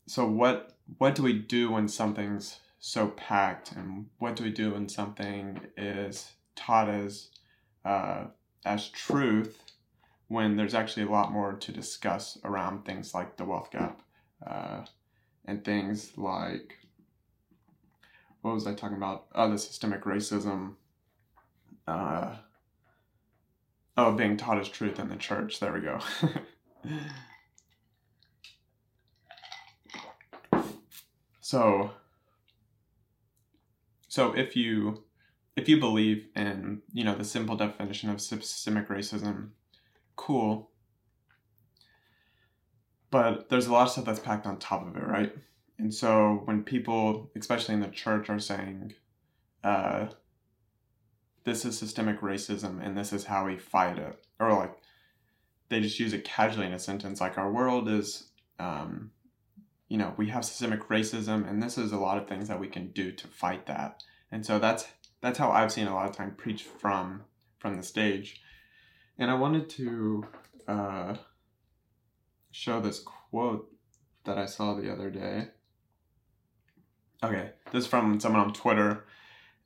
so 0.07 0.27
what 0.27 0.77
what 0.99 1.15
do 1.15 1.23
we 1.23 1.33
do 1.33 1.71
when 1.71 1.89
something's 1.89 2.59
so 2.81 3.09
packed 3.09 3.73
and 3.73 4.07
what 4.19 4.35
do 4.35 4.43
we 4.43 4.51
do 4.51 4.73
when 4.73 4.89
something 4.89 5.61
is 5.77 6.33
taught 6.57 6.89
as 6.89 7.29
uh, 7.85 8.25
as 8.65 8.89
truth 8.89 9.63
when 10.29 10.57
there's 10.57 10.75
actually 10.75 11.05
a 11.05 11.11
lot 11.11 11.33
more 11.33 11.55
to 11.55 11.73
discuss 11.73 12.39
around 12.45 12.85
things 12.85 13.15
like 13.15 13.37
the 13.37 13.45
wealth 13.45 13.71
gap 13.71 14.03
uh, 14.47 14.85
and 15.45 15.65
things 15.65 16.17
like 16.17 16.77
what 18.43 18.55
was 18.55 18.67
I 18.67 18.75
talking 18.75 18.97
about? 18.97 19.27
Oh, 19.35 19.51
the 19.51 19.59
systemic 19.59 20.05
racism 20.05 20.77
uh, 21.87 22.37
oh, 23.97 24.13
being 24.13 24.37
taught 24.37 24.59
as 24.59 24.69
truth 24.69 24.99
in 24.99 25.09
the 25.09 25.17
church. 25.17 25.61
There 25.61 25.73
we 25.73 25.81
go. 25.81 25.99
so, 31.41 31.91
so 34.09 34.33
if 34.33 34.57
you 34.57 35.05
if 35.57 35.69
you 35.69 35.79
believe 35.79 36.27
in 36.37 36.83
you 36.93 37.05
know 37.05 37.15
the 37.15 37.25
simple 37.25 37.57
definition 37.57 38.11
of 38.11 38.21
systemic 38.21 38.89
racism, 38.89 39.51
cool. 40.17 40.71
But 43.11 43.49
there's 43.49 43.67
a 43.67 43.73
lot 43.73 43.87
of 43.87 43.91
stuff 43.91 44.05
that's 44.05 44.21
packed 44.21 44.47
on 44.47 44.59
top 44.59 44.87
of 44.87 44.97
it, 44.97 45.07
right? 45.07 45.35
And 45.79 45.93
so 45.93 46.43
when 46.45 46.63
people, 46.63 47.31
especially 47.37 47.75
in 47.75 47.81
the 47.81 47.89
church, 47.89 48.31
are 48.31 48.39
saying, 48.39 48.95
uh, 49.65 50.07
this 51.45 51.65
is 51.65 51.79
systemic 51.79 52.21
racism 52.21 52.85
and 52.85 52.97
this 52.97 53.13
is 53.13 53.25
how 53.25 53.47
we 53.47 53.57
fight 53.57 53.99
it 53.99 54.25
or 54.39 54.53
like 54.53 54.75
they 55.69 55.81
just 55.81 55.99
use 55.99 56.13
it 56.13 56.25
casually 56.25 56.67
in 56.67 56.73
a 56.73 56.79
sentence 56.79 57.21
like 57.21 57.39
our 57.39 57.51
world 57.51 57.89
is 57.89 58.31
um, 58.59 59.11
you 59.89 59.97
know 59.97 60.15
we 60.17 60.29
have 60.29 60.45
systemic 60.45 60.89
racism 60.89 61.49
and 61.49 61.63
this 61.63 61.79
is 61.79 61.93
a 61.93 61.99
lot 61.99 62.19
of 62.19 62.29
things 62.29 62.49
that 62.49 62.61
we 62.61 62.69
can 62.69 62.89
do 62.93 63.11
to 63.13 63.27
fight 63.27 63.67
that 63.67 64.03
and 64.31 64.45
so 64.45 64.59
that's 64.59 64.87
that's 65.21 65.39
how 65.39 65.51
i've 65.51 65.73
seen 65.73 65.87
a 65.87 65.95
lot 65.95 66.09
of 66.09 66.17
time 66.17 66.35
preached 66.37 66.67
from 66.67 67.23
from 67.59 67.77
the 67.77 67.83
stage. 67.83 68.41
And 69.19 69.31
i 69.31 69.35
wanted 69.35 69.69
to 69.71 70.27
uh, 70.67 71.15
show 72.51 72.81
this 72.81 73.01
quote 73.01 73.71
that 74.25 74.39
i 74.39 74.47
saw 74.47 74.75
the 74.75 74.93
other 74.93 75.11
day. 75.11 75.49
Okay 77.23 77.51
this 77.73 77.85
is 77.85 77.91
from 77.91 78.19
someone 78.21 78.43
on 78.43 78.53
twitter. 78.53 79.05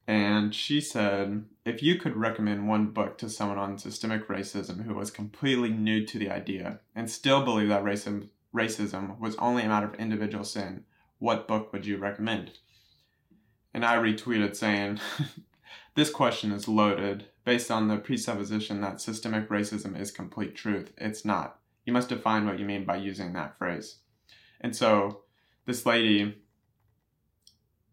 And 0.06 0.54
she 0.54 0.80
said, 0.80 1.46
if 1.64 1.82
you 1.82 1.96
could 1.96 2.16
recommend 2.16 2.68
one 2.68 2.88
book 2.88 3.16
to 3.18 3.30
someone 3.30 3.56
on 3.56 3.78
systemic 3.78 4.28
racism 4.28 4.84
who 4.84 4.94
was 4.94 5.11
completely 5.11 5.70
new 5.70 6.04
to 6.04 6.18
the 6.18 6.30
idea 6.30 6.80
and 6.94 7.11
still 7.11 7.42
believe 7.42 7.68
that 7.68 7.84
racism, 7.84 8.28
racism 8.54 9.18
was 9.18 9.34
only 9.37 9.62
a 9.62 9.68
matter 9.68 9.87
of 9.87 9.94
individual 9.94 10.44
sin, 10.44 10.84
what 11.18 11.49
book 11.49 11.73
would 11.73 11.87
you 11.87 11.96
recommend? 11.96 12.58
And 13.74 13.84
I 13.84 13.96
retweeted 13.96 14.56
saying, 14.56 15.00
This 15.94 16.10
question 16.10 16.50
is 16.50 16.66
loaded 16.66 17.26
based 17.44 17.70
on 17.70 17.86
the 17.86 17.96
presupposition 17.96 18.80
that 18.80 19.00
systemic 19.00 19.48
racism 19.48 19.98
is 19.98 20.10
complete 20.10 20.56
truth. 20.56 20.92
It's 20.96 21.24
not. 21.24 21.58
You 21.84 21.92
must 21.92 22.08
define 22.08 22.46
what 22.46 22.58
you 22.58 22.64
mean 22.64 22.84
by 22.84 22.96
using 22.96 23.32
that 23.32 23.56
phrase. 23.58 23.98
And 24.60 24.74
so 24.74 25.20
this 25.66 25.86
lady 25.86 26.36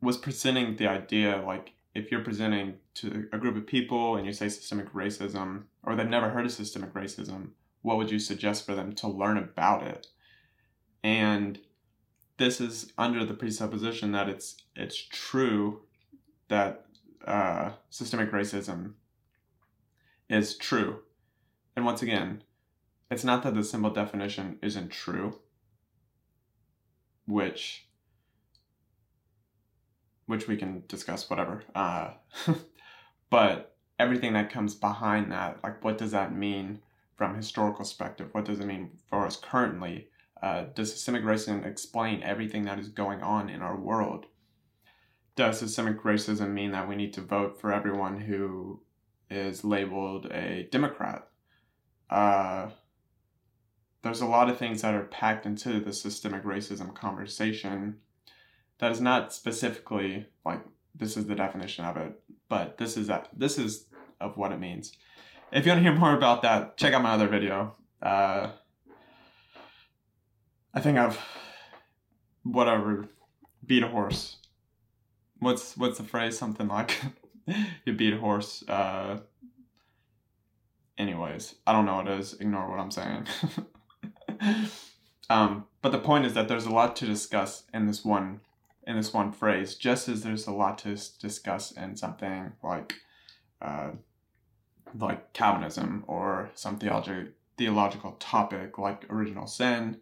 was 0.01 0.17
presenting 0.17 0.77
the 0.77 0.88
idea 0.88 1.43
like 1.45 1.73
if 1.93 2.09
you're 2.09 2.23
presenting 2.23 2.75
to 2.95 3.27
a 3.31 3.38
group 3.38 3.55
of 3.55 3.67
people 3.67 4.15
and 4.15 4.25
you 4.25 4.33
say 4.33 4.50
systemic 4.50 4.91
racism 4.93 5.63
or 5.83 5.95
they've 5.95 6.07
never 6.07 6.29
heard 6.29 6.45
of 6.45 6.51
systemic 6.51 6.93
racism, 6.93 7.50
what 7.83 7.97
would 7.97 8.09
you 8.09 8.17
suggest 8.17 8.65
for 8.65 8.73
them 8.73 8.93
to 8.93 9.07
learn 9.07 9.38
about 9.38 9.83
it? 9.83 10.07
And 11.03 11.59
this 12.41 12.60
is 12.60 12.91
under 12.98 13.24
the 13.24 13.36
presupposition 13.36 14.12
that 14.13 14.27
it's 14.27 14.57
it's 14.75 14.98
true 14.98 15.83
that 16.48 16.86
uh, 17.25 17.69
systemic 17.91 18.31
racism 18.31 18.93
is 20.27 20.57
true. 20.57 21.03
And 21.75 21.86
once 21.86 22.01
again, 22.01 22.41
it's 23.12 23.24
not 23.24 23.43
that 23.43 23.53
the 23.53 23.63
simple 23.63 23.91
definition 23.91 24.57
isn't 24.63 24.89
true, 24.89 25.39
which 27.27 27.88
which 30.25 30.48
we 30.48 30.57
can 30.57 30.83
discuss 30.88 31.29
whatever. 31.29 31.63
Uh, 31.75 32.13
but 33.29 33.75
everything 34.00 34.33
that 34.33 34.50
comes 34.50 34.74
behind 34.74 35.31
that, 35.31 35.60
like 35.63 35.83
what 35.83 36.00
does 36.00 36.12
that 36.12 36.36
mean 36.36 36.79
from 37.15 37.36
historical 37.36 37.86
perspective? 37.86 38.29
What 38.31 38.45
does 38.45 38.60
it 38.60 38.65
mean 38.65 38.98
for 39.07 39.27
us 39.27 39.36
currently? 39.36 40.07
Uh, 40.41 40.65
does 40.75 40.91
systemic 40.91 41.24
racism 41.24 41.65
explain 41.65 42.24
everything 42.24 42.63
that 42.63 42.79
is 42.79 42.89
going 42.89 43.21
on 43.21 43.50
in 43.50 43.62
our 43.62 43.77
world? 43.77 44.25
Does 45.36 45.60
systemic 45.60 46.01
racism 46.03 46.51
mean 46.51 46.71
that 46.71 46.89
we 46.89 46.95
need 46.95 47.13
to 47.13 47.21
vote 47.21 47.60
for 47.60 47.71
everyone 47.71 48.19
who 48.19 48.81
is 49.29 49.63
labeled 49.63 50.25
a 50.27 50.67
Democrat? 50.71 51.27
Uh, 52.10 52.69
there's 54.01 54.21
a 54.21 54.25
lot 54.25 54.50
of 54.50 54.57
things 54.57 54.81
that 54.81 54.95
are 54.95 55.05
packed 55.05 55.45
into 55.45 55.79
the 55.79 55.93
systemic 55.93 56.43
racism 56.43 56.93
conversation 56.93 57.98
that 58.79 58.91
is 58.91 59.00
not 59.00 59.31
specifically 59.31 60.25
like 60.43 60.62
this 60.95 61.15
is 61.15 61.27
the 61.27 61.36
definition 61.36 61.86
of 61.86 61.98
it, 61.98 62.19
but 62.50 62.77
this 62.77 62.98
is 62.98 63.10
this 63.38 63.57
is 63.57 63.86
of 64.19 64.38
what 64.38 64.51
it 64.51 64.60
means. 64.60 64.91
If 65.51 65.65
you 65.65 65.71
want 65.71 65.83
to 65.83 65.89
hear 65.89 65.98
more 65.98 66.15
about 66.15 66.41
that, 66.41 66.77
check 66.77 66.93
out 66.93 67.03
my 67.03 67.12
other 67.12 67.27
video. 67.27 67.75
Uh, 68.01 68.51
I 70.74 70.80
think 70.80 70.98
I've 70.98 71.20
whatever 72.44 73.08
beat 73.66 73.84
a 73.84 73.88
horse. 73.88 74.38
What's 75.40 75.75
what's 75.75 75.98
the 75.98 76.04
phrase? 76.04 76.38
Something 76.38 76.68
like 76.68 77.01
you 77.86 77.94
beat 77.94 78.13
a 78.13 78.18
horse. 78.18 78.63
Uh, 78.68 79.20
anyways, 80.98 81.56
I 81.68 81.74
don't 81.74 81.86
know 81.86 81.98
what 81.98 82.08
it 82.08 82.20
is. 82.20 82.34
Ignore 82.34 82.70
what 82.70 82.80
I'm 82.80 82.92
saying. 82.92 83.28
um, 85.30 85.66
but 85.82 85.92
the 85.92 86.00
point 86.00 86.25
is 86.25 86.34
that 86.36 86.48
there's 86.48 86.66
a 86.66 86.72
lot 86.72 86.96
to 86.98 87.06
discuss 87.06 87.63
in 87.74 87.88
this 87.88 88.06
one 88.06 88.42
in 88.88 88.96
this 88.96 89.13
one 89.13 89.32
phrase, 89.32 89.75
just 89.75 90.10
as 90.10 90.24
there's 90.24 90.48
a 90.48 90.51
lot 90.51 90.78
to 90.80 90.98
discuss 91.20 91.72
in 91.72 91.96
something 91.96 92.54
like 92.63 92.96
uh, 93.62 93.92
like 94.98 95.34
Calvinism 95.34 96.04
or 96.08 96.50
some 96.56 96.78
theology, 96.78 97.30
theological 97.58 98.13
topic 98.13 98.78
like 98.78 99.06
original 99.10 99.48
sin, 99.48 99.98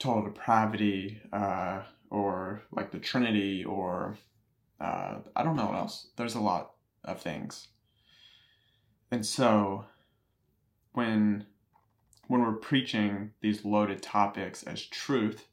total 0.00 0.24
depravity, 0.24 1.20
uh, 1.32 1.82
or 2.10 2.62
like 2.72 2.90
the 2.90 2.98
Trinity, 2.98 3.64
or 3.64 4.16
uh, 4.80 5.18
I 5.36 5.44
don't 5.44 5.56
know 5.56 5.66
what 5.66 5.76
else. 5.76 6.08
There's 6.16 6.34
a 6.34 6.40
lot 6.40 6.72
of 7.04 7.20
things. 7.20 7.68
And 9.12 9.24
so 9.24 9.84
when 10.92 11.46
when 12.26 12.42
we're 12.42 12.52
preaching 12.52 13.32
these 13.40 13.64
loaded 13.64 14.02
topics 14.02 14.62
as 14.62 14.84
truth, 14.84 15.46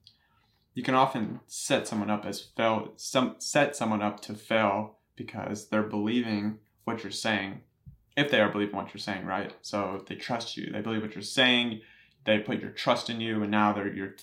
you 0.78 0.84
can 0.84 0.94
often 0.94 1.40
set 1.48 1.88
someone 1.88 2.12
up 2.12 2.24
as 2.24 2.40
fail 2.40 2.94
some 2.96 3.36
set 3.40 3.76
someone 3.76 4.02
up 4.02 4.20
to 4.22 4.36
fail 4.36 4.98
because 5.16 5.70
they're 5.70 5.82
believing 5.82 6.60
what 6.84 7.04
you're 7.04 7.12
saying 7.12 7.62
if 8.16 8.30
they 8.30 8.40
are 8.40 8.52
believing 8.52 8.76
what 8.76 8.94
you're 8.94 9.02
saying 9.02 9.26
right 9.26 9.56
so 9.64 10.04
they 10.08 10.14
trust 10.14 10.56
you 10.56 10.72
they 10.72 10.82
believe 10.82 11.02
what 11.02 11.16
you're 11.16 11.22
saying 11.24 11.82
they 12.26 12.38
put 12.38 12.62
your 12.62 12.70
trust 12.70 13.10
in 13.10 13.20
you 13.20 13.42
and 13.42 13.50
now 13.50 13.74
they're 13.74 13.92
you're 13.92 14.16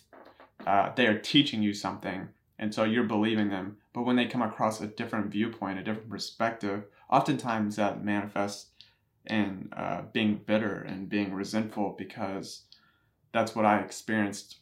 uh, 0.66 0.90
they 0.94 1.06
are 1.06 1.18
teaching 1.18 1.62
you 1.62 1.74
something 1.74 2.28
and 2.58 2.72
so 2.72 2.84
you're 2.84 3.04
believing 3.04 3.50
them. 3.50 3.76
But 3.92 4.02
when 4.02 4.16
they 4.16 4.26
come 4.26 4.42
across 4.42 4.80
a 4.80 4.86
different 4.86 5.30
viewpoint 5.30 5.78
a 5.78 5.82
different 5.82 6.10
perspective 6.10 6.84
oftentimes 7.10 7.76
that 7.76 8.04
manifests 8.04 8.70
in 9.26 9.70
uh, 9.76 10.02
being 10.12 10.40
bitter 10.46 10.74
and 10.82 11.08
being 11.08 11.32
resentful 11.32 11.94
because 11.96 12.64
that's 13.32 13.56
what 13.56 13.64
i 13.64 13.78
experienced 13.78 14.58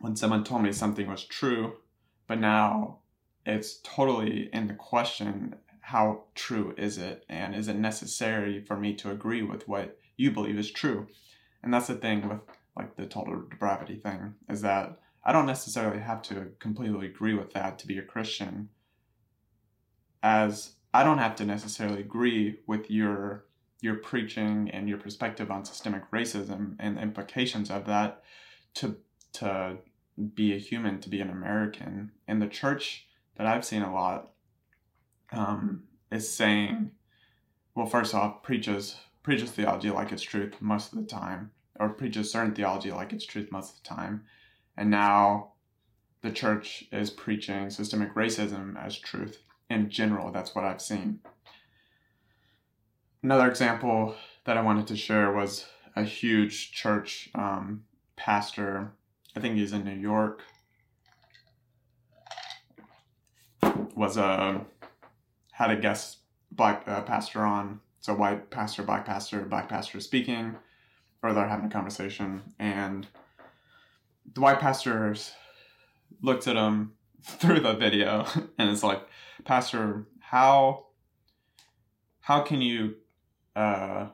when 0.00 0.16
someone 0.16 0.44
told 0.44 0.62
me 0.62 0.72
something 0.72 1.08
was 1.08 1.24
true, 1.24 1.78
but 2.26 2.38
now 2.38 2.98
it's 3.44 3.80
totally 3.82 4.48
in 4.52 4.66
the 4.66 4.74
question 4.74 5.56
how 5.80 6.24
true 6.34 6.74
is 6.76 6.98
it? 6.98 7.24
And 7.30 7.54
is 7.54 7.66
it 7.66 7.76
necessary 7.76 8.62
for 8.62 8.76
me 8.76 8.94
to 8.96 9.10
agree 9.10 9.42
with 9.42 9.66
what 9.66 9.98
you 10.18 10.30
believe 10.30 10.58
is 10.58 10.70
true? 10.70 11.06
And 11.62 11.72
that's 11.72 11.86
the 11.86 11.94
thing 11.94 12.28
with 12.28 12.40
like 12.76 12.94
the 12.96 13.06
total 13.06 13.42
depravity 13.48 13.96
thing 13.96 14.34
is 14.48 14.60
that 14.60 15.00
i 15.28 15.32
don't 15.32 15.46
necessarily 15.46 16.00
have 16.00 16.22
to 16.22 16.50
completely 16.58 17.06
agree 17.06 17.34
with 17.34 17.52
that 17.52 17.78
to 17.78 17.86
be 17.86 17.98
a 17.98 18.02
christian 18.02 18.68
as 20.22 20.72
i 20.92 21.04
don't 21.04 21.18
have 21.18 21.36
to 21.36 21.44
necessarily 21.44 22.00
agree 22.00 22.58
with 22.66 22.90
your 22.90 23.44
your 23.80 23.94
preaching 23.94 24.68
and 24.72 24.88
your 24.88 24.98
perspective 24.98 25.50
on 25.50 25.64
systemic 25.64 26.10
racism 26.10 26.74
and 26.80 26.98
implications 26.98 27.70
of 27.70 27.86
that 27.86 28.22
to 28.74 28.96
to 29.32 29.78
be 30.34 30.54
a 30.54 30.58
human, 30.58 31.00
to 31.00 31.08
be 31.08 31.20
an 31.20 31.30
American. 31.30 32.12
And 32.26 32.42
the 32.42 32.48
church 32.48 33.06
that 33.36 33.46
I've 33.46 33.64
seen 33.64 33.82
a 33.82 33.92
lot 33.92 34.32
um, 35.32 35.84
is 36.10 36.32
saying, 36.32 36.90
well, 37.74 37.86
first 37.86 38.14
off, 38.14 38.42
preaches 38.42 38.96
preaches 39.22 39.50
theology 39.50 39.90
like 39.90 40.10
it's 40.10 40.22
truth 40.22 40.54
most 40.60 40.92
of 40.92 40.98
the 40.98 41.04
time, 41.04 41.50
or 41.78 41.90
preaches 41.90 42.32
certain 42.32 42.54
theology 42.54 42.90
like 42.90 43.12
it's 43.12 43.26
truth 43.26 43.52
most 43.52 43.76
of 43.76 43.82
the 43.82 43.88
time, 43.88 44.24
and 44.78 44.90
now 44.90 45.52
the 46.22 46.30
church 46.30 46.84
is 46.90 47.10
preaching 47.10 47.68
systemic 47.68 48.14
racism 48.14 48.82
as 48.82 48.98
truth 48.98 49.42
in 49.68 49.90
general. 49.90 50.32
That's 50.32 50.54
what 50.54 50.64
I've 50.64 50.80
seen. 50.80 51.20
Another 53.22 53.48
example 53.48 54.14
that 54.44 54.56
I 54.56 54.62
wanted 54.62 54.86
to 54.86 54.96
share 54.96 55.32
was 55.32 55.66
a 55.94 56.04
huge 56.04 56.72
church 56.72 57.28
um, 57.34 57.84
pastor 58.16 58.92
I 59.38 59.40
think 59.40 59.56
he's 59.56 59.72
in 59.72 59.84
New 59.84 59.94
York. 59.94 60.42
Was 63.94 64.16
a 64.16 64.24
uh, 64.24 64.60
had 65.52 65.70
a 65.70 65.76
guest 65.76 66.18
black 66.50 66.82
uh, 66.88 67.02
pastor 67.02 67.42
on, 67.42 67.80
so 68.00 68.14
white 68.14 68.50
pastor, 68.50 68.82
black 68.82 69.04
pastor, 69.04 69.42
black 69.42 69.68
pastor 69.68 70.00
speaking, 70.00 70.56
or 71.22 71.32
they're 71.32 71.46
having 71.46 71.66
a 71.66 71.70
conversation, 71.70 72.42
and 72.58 73.06
the 74.34 74.40
white 74.40 74.60
pastor 74.60 75.14
looks 76.22 76.46
at 76.46 76.56
him 76.56 76.92
through 77.22 77.60
the 77.60 77.74
video 77.74 78.26
and 78.58 78.70
it's 78.70 78.82
like, 78.82 79.02
Pastor, 79.44 80.06
how 80.20 80.86
how 82.20 82.40
can 82.42 82.60
you 82.60 82.96
uh, 83.56 84.08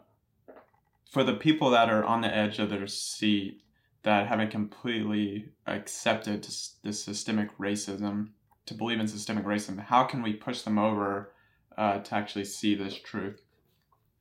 for 1.10 1.24
the 1.24 1.34
people 1.34 1.70
that 1.70 1.90
are 1.90 2.04
on 2.04 2.20
the 2.20 2.36
edge 2.36 2.58
of 2.58 2.70
their 2.70 2.86
seat 2.86 3.62
that 4.02 4.26
haven't 4.26 4.50
completely 4.50 5.50
accepted 5.66 6.46
this 6.82 7.02
systemic 7.02 7.56
racism, 7.58 8.28
to 8.66 8.74
believe 8.74 9.00
in 9.00 9.08
systemic 9.08 9.44
racism, 9.44 9.78
how 9.78 10.04
can 10.04 10.22
we 10.22 10.32
push 10.32 10.62
them 10.62 10.78
over 10.78 11.32
uh, 11.76 11.98
to 11.98 12.14
actually 12.14 12.44
see 12.44 12.74
this 12.74 12.98
truth? 12.98 13.40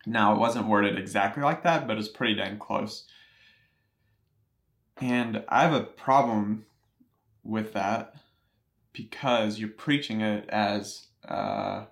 Now, 0.06 0.34
it 0.34 0.40
wasn't 0.40 0.68
worded 0.68 0.98
exactly 0.98 1.44
like 1.44 1.64
that, 1.64 1.88
but 1.88 1.98
it's 1.98 2.10
pretty 2.10 2.36
dang 2.36 2.60
close. 2.60 3.06
And 5.04 5.44
I 5.50 5.64
have 5.64 5.74
a 5.74 5.84
problem 5.84 6.66
with 7.44 7.74
that 7.74 8.16
because 8.94 9.60
you're 9.60 9.68
preaching 9.68 10.22
it 10.22 10.48
as 10.48 11.08
uh, 11.28 11.88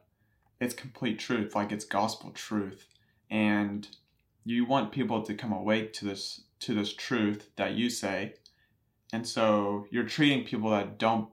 it's 0.62 0.74
complete 0.74 1.20
truth, 1.20 1.54
like 1.54 1.74
it's 1.74 1.84
gospel 1.84 2.32
truth. 2.32 2.88
And 3.30 3.86
you 4.46 4.64
want 4.64 4.94
people 4.94 5.24
to 5.24 5.34
come 5.34 5.52
awake 5.52 5.92
to 5.96 6.06
this 6.06 6.44
to 6.62 6.74
this 6.74 6.94
truth 6.94 7.50
that 7.58 7.74
you 7.74 7.90
say. 7.90 8.36
And 9.12 9.28
so 9.28 9.88
you're 9.92 10.06
treating 10.06 10.46
people 10.46 10.70
that 10.70 10.98
don't 10.98 11.28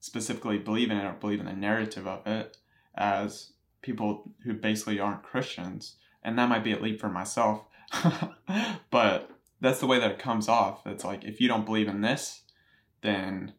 specifically 0.00 0.58
believe 0.58 0.90
in 0.90 0.98
it 0.98 1.06
or 1.06 1.14
believe 1.14 1.40
in 1.40 1.46
the 1.46 1.54
narrative 1.54 2.06
of 2.06 2.26
it 2.26 2.58
as 2.94 3.52
people 3.80 4.34
who 4.44 4.52
basically 4.52 5.00
aren't 5.00 5.22
Christians. 5.22 5.94
And 6.22 6.38
that 6.38 6.50
might 6.50 6.62
be 6.62 6.72
a 6.72 6.78
leap 6.78 7.00
for 7.00 7.08
myself. 7.08 7.64
but 8.90 9.31
that's 9.62 9.78
the 9.78 9.86
way 9.86 10.00
that 10.00 10.10
it 10.10 10.18
comes 10.18 10.48
off. 10.48 10.84
It's 10.86 11.04
like 11.04 11.24
if 11.24 11.40
you 11.40 11.46
don't 11.46 11.64
believe 11.64 11.86
in 11.86 12.00
this, 12.00 12.42
then 13.00 13.54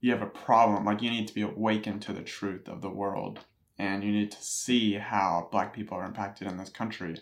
you 0.00 0.12
have 0.12 0.20
a 0.20 0.26
problem. 0.26 0.84
Like 0.84 1.00
you 1.00 1.10
need 1.10 1.26
to 1.28 1.34
be 1.34 1.42
awakened 1.42 2.02
to 2.02 2.12
the 2.12 2.22
truth 2.22 2.68
of 2.68 2.82
the 2.82 2.90
world 2.90 3.40
and 3.78 4.04
you 4.04 4.12
need 4.12 4.30
to 4.32 4.42
see 4.42 4.94
how 4.94 5.48
black 5.50 5.72
people 5.74 5.96
are 5.96 6.04
impacted 6.04 6.46
in 6.46 6.58
this 6.58 6.68
country. 6.68 7.16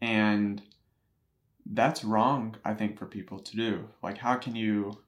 And 0.00 0.62
that's 1.64 2.04
wrong, 2.04 2.56
I 2.66 2.74
think, 2.74 2.98
for 2.98 3.06
people 3.06 3.38
to 3.38 3.56
do. 3.56 3.88
Like 4.02 4.18
how 4.18 4.36
can 4.36 4.54
you 4.54 4.98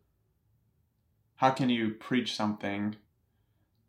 how 1.37 1.51
can 1.51 1.69
you 1.69 1.91
preach 1.91 2.35
something 2.35 2.97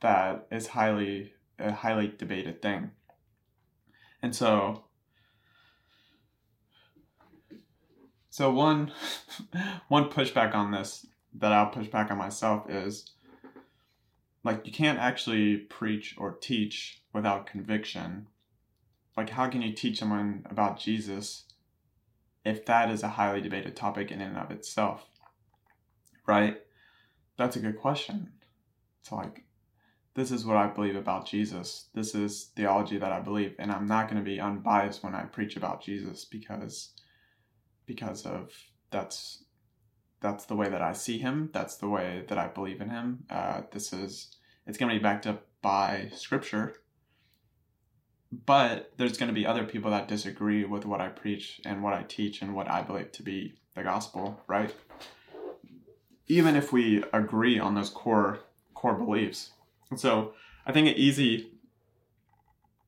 that 0.01 0.45
is 0.51 0.67
highly 0.67 1.34
a 1.58 1.71
highly 1.71 2.13
debated 2.17 2.62
thing? 2.62 2.91
And 4.21 4.36
so 4.36 4.84
so 8.30 8.52
one 8.52 8.92
one 9.88 10.10
pushback 10.10 10.54
on 10.54 10.72
this 10.72 11.06
that 11.34 11.52
I'll 11.52 11.70
push 11.70 11.88
back 11.88 12.12
on 12.12 12.18
myself 12.18 12.70
is 12.70 13.12
like 14.44 14.65
you 14.65 14.72
can't 14.72 15.00
actually 15.00 15.58
preach 15.58 16.15
or 16.18 16.32
teach 16.32 17.02
without 17.13 17.48
conviction. 17.48 18.28
Like 19.18 19.32
how 19.32 19.50
can 19.50 19.62
you 19.62 19.74
teach 19.74 20.00
someone 20.00 20.46
about 20.50 20.80
Jesus 20.80 21.46
if 22.46 22.65
that 22.65 22.89
is 22.89 23.04
a 23.04 23.10
highly 23.10 23.42
debated 23.42 23.76
topic 23.76 24.12
in 24.12 24.22
and 24.22 24.38
of 24.38 24.52
itself? 24.52 25.06
Right? 26.26 26.62
That's 27.38 27.56
a 27.56 27.60
good 27.62 27.80
question. 27.80 28.34
It's 29.02 29.12
like 29.12 29.44
this 30.13 30.32
is 30.32 30.46
what 30.46 30.58
I 30.58 30.68
believe 30.68 30.96
about 30.96 31.28
Jesus. 31.28 31.86
This 31.94 32.13
is 32.13 32.52
theology 32.56 32.98
that 32.98 33.12
I 33.12 33.20
believe 33.20 33.56
and 33.58 33.72
I'm 33.72 33.88
not 33.88 34.08
going 34.08 34.24
to 34.24 34.30
be 34.30 34.39
unbiased 34.39 35.04
when 35.04 35.15
I 35.15 35.24
preach 35.24 35.58
about 35.58 35.84
Jesus 35.84 36.26
because 36.26 36.92
because 37.89 38.25
of 38.25 38.54
that's 38.91 39.43
that's 40.21 40.45
the 40.45 40.56
way 40.56 40.69
that 40.69 40.82
I 40.82 40.93
see 40.93 41.17
him. 41.17 41.49
That's 41.52 41.78
the 41.78 41.89
way 41.89 42.23
that 42.28 42.38
I 42.38 42.47
believe 42.47 42.82
in 42.82 42.89
him. 42.89 43.25
Uh, 43.30 43.62
this 43.71 43.91
is 43.91 44.36
it's 44.67 44.78
going 44.78 44.89
to 44.93 44.97
be 44.97 45.04
backed 45.04 45.25
up 45.25 45.47
by 45.62 46.12
scripture. 46.15 46.75
But 48.45 48.91
there's 48.97 49.17
going 49.17 49.30
to 49.30 49.34
be 49.34 49.47
other 49.47 49.65
people 49.65 49.89
that 49.89 50.08
disagree 50.08 50.63
with 50.63 50.86
what 50.86 51.02
I 51.02 51.08
preach 51.08 51.60
and 51.65 51.82
what 51.82 51.93
I 51.93 52.04
teach 52.04 52.43
and 52.43 52.54
what 52.54 52.69
I 52.69 52.84
believe 52.84 53.12
to 53.13 53.23
be 53.23 53.56
the 53.73 53.82
gospel, 53.82 54.39
right? 54.45 54.73
Even 56.28 56.56
if 56.56 56.71
we 56.71 57.04
agree 57.12 57.58
on 57.58 57.73
those 57.73 57.89
core 57.89 58.41
core 58.75 58.93
beliefs. 58.93 59.52
And 59.89 59.99
so 59.99 60.34
I 60.67 60.71
think 60.71 60.88
it 60.88 60.97
easy 60.97 61.52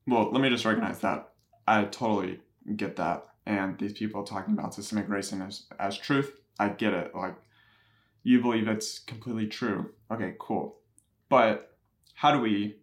well, 0.06 0.30
let 0.30 0.40
me 0.40 0.48
just 0.48 0.64
recognize 0.64 0.98
that. 1.00 1.28
I 1.66 1.84
totally 1.84 2.40
get 2.76 2.96
that. 2.96 3.24
And 3.46 3.78
these 3.78 3.92
people 3.92 4.22
talking 4.22 4.54
about 4.54 4.74
systemic 4.74 5.08
racism 5.08 5.46
as, 5.46 5.64
as 5.78 5.98
truth, 5.98 6.32
I 6.58 6.68
get 6.68 6.94
it. 6.94 7.14
Like, 7.14 7.34
you 8.22 8.40
believe 8.40 8.68
it's 8.68 8.98
completely 9.00 9.46
true. 9.46 9.90
Okay, 10.10 10.34
cool. 10.38 10.78
But 11.28 11.76
how 12.14 12.32
do 12.32 12.40
we 12.40 12.76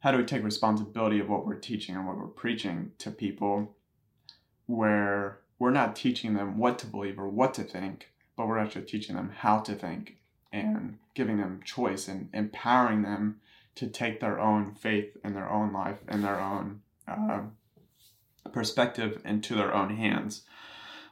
how 0.00 0.10
do 0.10 0.18
we 0.18 0.24
take 0.24 0.44
responsibility 0.44 1.18
of 1.18 1.30
what 1.30 1.46
we're 1.46 1.54
teaching 1.54 1.96
and 1.96 2.06
what 2.06 2.18
we're 2.18 2.26
preaching 2.26 2.92
to 2.98 3.10
people 3.10 3.74
where 4.66 5.40
we're 5.58 5.70
not 5.70 5.96
teaching 5.96 6.34
them 6.34 6.58
what 6.58 6.78
to 6.78 6.86
believe 6.86 7.18
or 7.18 7.28
what 7.28 7.54
to 7.54 7.62
think, 7.62 8.10
but 8.36 8.46
we're 8.46 8.58
actually 8.58 8.84
teaching 8.84 9.16
them 9.16 9.32
how 9.34 9.60
to 9.60 9.74
think 9.74 10.18
and 10.52 10.98
giving 11.14 11.38
them 11.38 11.60
choice 11.64 12.06
and 12.06 12.28
empowering 12.34 13.02
them 13.02 13.40
to 13.74 13.86
take 13.86 14.20
their 14.20 14.38
own 14.38 14.74
faith 14.74 15.16
in 15.24 15.34
their 15.34 15.50
own 15.50 15.72
life 15.72 15.98
and 16.06 16.22
their 16.22 16.38
own 16.38 16.80
uh, 17.08 17.40
perspective 18.54 19.20
into 19.24 19.56
their 19.56 19.74
own 19.74 19.96
hands. 19.96 20.42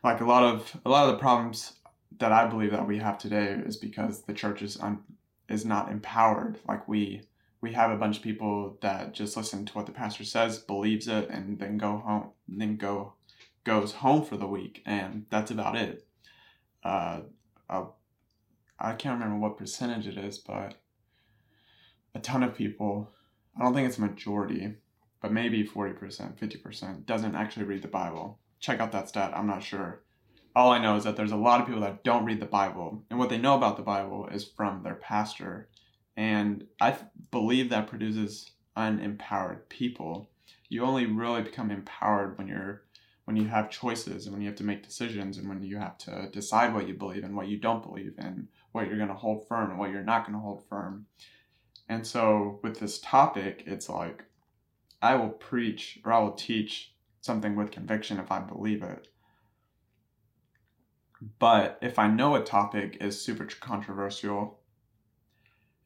Like 0.03 0.21
a 0.21 0.25
lot 0.25 0.45
of 0.45 0.81
a 0.87 0.89
lot 0.89 1.09
of 1.09 1.13
the 1.13 1.19
problems 1.21 1.75
that 2.19 2.33
I 2.33 2.47
believe 2.47 2.71
that 2.71 2.87
we 2.87 2.99
have 2.99 3.19
today 3.19 3.61
is 3.67 3.77
because 3.77 4.23
the 4.23 4.33
church 4.33 4.63
is 4.63 4.81
un, 4.81 5.01
is 5.49 5.65
not 5.65 5.91
empowered. 5.91 6.59
Like 6.67 6.89
we 6.89 7.23
we 7.61 7.73
have 7.73 7.91
a 7.91 7.97
bunch 7.97 8.17
of 8.17 8.23
people 8.23 8.79
that 8.81 9.13
just 9.13 9.37
listen 9.37 9.67
to 9.67 9.73
what 9.75 9.87
the 9.87 9.93
pastor 9.93 10.25
says, 10.25 10.59
believes 10.59 11.09
it, 11.09 11.29
and 11.31 11.59
then 11.59 11.79
go 11.79 11.99
home, 11.99 12.31
then 12.49 12.77
go 12.77 13.15
goes 13.65 13.93
home 13.93 14.25
for 14.25 14.37
the 14.37 14.47
week, 14.47 14.83
and 14.87 15.27
that's 15.31 15.51
about 15.51 15.77
it. 15.77 16.07
Uh, 16.85 17.21
uh, 17.69 17.85
I 18.79 18.93
can't 18.95 19.21
remember 19.21 19.41
what 19.41 19.59
percentage 19.59 20.07
it 20.07 20.19
is, 20.19 20.39
but 20.39 20.75
a 22.15 22.21
ton 22.21 22.43
of 22.43 22.55
people. 22.55 23.11
I 23.57 23.63
don't 23.63 23.75
think 23.75 23.87
it's 23.87 23.99
a 23.99 24.01
majority, 24.01 24.75
but 25.23 25.33
maybe 25.33 25.65
forty 25.65 25.95
percent, 25.95 26.39
fifty 26.39 26.59
percent 26.59 27.07
doesn't 27.07 27.35
actually 27.37 27.65
read 27.65 27.83
the 27.83 27.89
Bible. 27.89 28.39
Check 28.61 28.81
out 28.81 28.93
that 28.93 29.09
stat. 29.09 29.33
I'm 29.35 29.47
not 29.47 29.63
sure 29.63 30.03
all 30.55 30.71
I 30.71 30.79
know 30.79 30.97
is 30.97 31.05
that 31.05 31.17
there's 31.17 31.33
a 31.33 31.37
lot 31.37 31.61
of 31.61 31.67
people 31.67 31.81
that 31.83 32.05
don't 32.05 32.25
read 32.25 32.41
the 32.41 32.47
Bible, 32.47 33.05
and 33.11 33.19
what 33.19 33.31
they 33.31 33.39
know 33.39 33.57
about 33.57 33.77
the 33.77 33.83
Bible 33.83 34.29
is 34.29 34.45
from 34.45 34.83
their 34.83 34.95
pastor. 34.95 35.69
And 36.17 36.67
I 36.81 36.97
believe 37.31 37.71
that 37.71 37.87
produces 37.87 38.51
unempowered 38.77 39.69
people. 39.69 40.31
You 40.69 40.85
only 40.85 41.07
really 41.07 41.43
become 41.43 41.71
empowered 41.71 42.37
when 42.37 42.49
you're 42.49 42.83
when 43.25 43.37
you 43.37 43.47
have 43.47 43.71
choices 43.71 44.27
and 44.27 44.35
when 44.35 44.43
you 44.43 44.49
have 44.49 44.59
to 44.59 44.65
make 44.65 44.83
decisions 44.83 45.39
and 45.39 45.49
when 45.49 45.63
you 45.63 45.79
have 45.79 45.97
to 45.97 46.29
decide 46.33 46.75
what 46.75 46.89
you 46.89 46.95
believe 46.95 47.23
and 47.23 47.37
what 47.37 47.47
you 47.47 47.57
don't 47.57 47.83
believe 47.83 48.15
and 48.19 48.49
what 48.73 48.89
you're 48.89 48.97
going 48.97 49.09
to 49.09 49.15
hold 49.15 49.47
firm 49.47 49.71
and 49.71 49.79
what 49.79 49.93
you're 49.93 50.03
not 50.03 50.27
going 50.27 50.35
to 50.35 50.43
hold 50.43 50.67
firm. 50.69 51.07
And 51.89 52.05
so 52.05 52.59
with 52.65 52.81
this 52.81 52.99
topic, 52.99 53.63
it's 53.65 53.89
like 53.89 54.25
I 55.03 55.17
will 55.17 55.31
preach 55.31 55.99
or 56.05 56.13
I 56.13 56.21
will 56.21 56.33
teach 56.33 56.95
something 57.21 57.57
with 57.57 57.73
conviction 57.73 58.19
if 58.19 58.31
I 58.31 58.39
believe 58.39 58.83
it. 58.83 59.09
But 61.39 61.79
if 61.83 61.99
I 61.99 62.09
know 62.09 62.37
a 62.37 62.43
topic 62.43 62.99
is 63.01 63.21
super 63.21 63.45
controversial, 63.45 64.61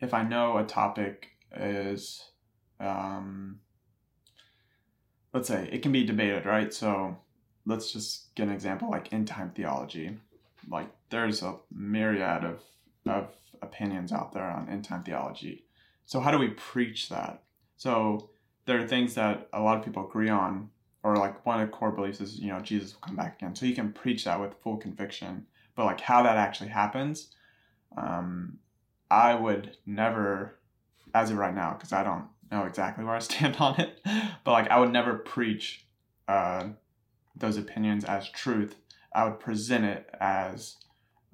if 0.00 0.14
I 0.14 0.22
know 0.22 0.58
a 0.58 0.64
topic 0.64 1.28
is, 1.54 2.30
um, 2.78 3.60
let's 5.32 5.48
say 5.48 5.68
it 5.72 5.82
can 5.82 5.92
be 5.92 6.04
debated, 6.04 6.46
right? 6.46 6.72
So 6.72 7.18
let's 7.64 7.92
just 7.92 8.34
get 8.34 8.48
an 8.48 8.54
example 8.54 8.90
like 8.90 9.12
end 9.12 9.28
time 9.28 9.50
theology. 9.50 10.18
Like 10.68 10.88
there's 11.10 11.42
a 11.42 11.56
myriad 11.70 12.44
of, 12.44 12.62
of 13.06 13.28
opinions 13.62 14.12
out 14.12 14.32
there 14.32 14.44
on 14.44 14.68
end 14.68 14.84
time 14.84 15.04
theology. 15.04 15.64
So 16.06 16.20
how 16.20 16.30
do 16.30 16.38
we 16.38 16.48
preach 16.48 17.08
that? 17.08 17.42
So 17.76 18.30
there 18.66 18.82
are 18.82 18.86
things 18.86 19.14
that 19.14 19.48
a 19.52 19.60
lot 19.60 19.78
of 19.78 19.84
people 19.84 20.06
agree 20.06 20.28
on 20.28 20.70
or 21.02 21.16
like 21.16 21.46
one 21.46 21.60
of 21.60 21.68
the 21.68 21.76
core 21.76 21.92
beliefs 21.92 22.20
is 22.20 22.38
you 22.38 22.48
know 22.48 22.60
jesus 22.60 22.94
will 22.94 23.00
come 23.00 23.16
back 23.16 23.36
again. 23.36 23.54
So 23.54 23.66
you 23.66 23.74
can 23.74 23.92
preach 23.92 24.24
that 24.24 24.40
with 24.40 24.54
full 24.62 24.76
conviction. 24.76 25.46
But 25.74 25.84
like 25.86 26.00
how 26.00 26.22
that 26.22 26.36
actually 26.36 26.70
happens 26.70 27.34
um, 27.96 28.58
i 29.10 29.34
would 29.34 29.76
never 29.86 30.58
as 31.14 31.30
of 31.30 31.36
right 31.36 31.54
now 31.54 31.72
because 31.74 31.92
i 31.92 32.02
don't 32.02 32.24
know 32.50 32.64
exactly 32.64 33.04
where 33.04 33.14
i 33.14 33.18
stand 33.20 33.56
on 33.56 33.78
it 33.80 34.00
but 34.44 34.52
like 34.52 34.70
i 34.70 34.78
would 34.78 34.92
never 34.92 35.14
preach 35.14 35.86
uh, 36.28 36.68
those 37.36 37.56
opinions 37.56 38.04
as 38.04 38.28
truth. 38.28 38.76
I 39.14 39.24
would 39.24 39.38
present 39.38 39.84
it 39.84 40.08
as 40.20 40.76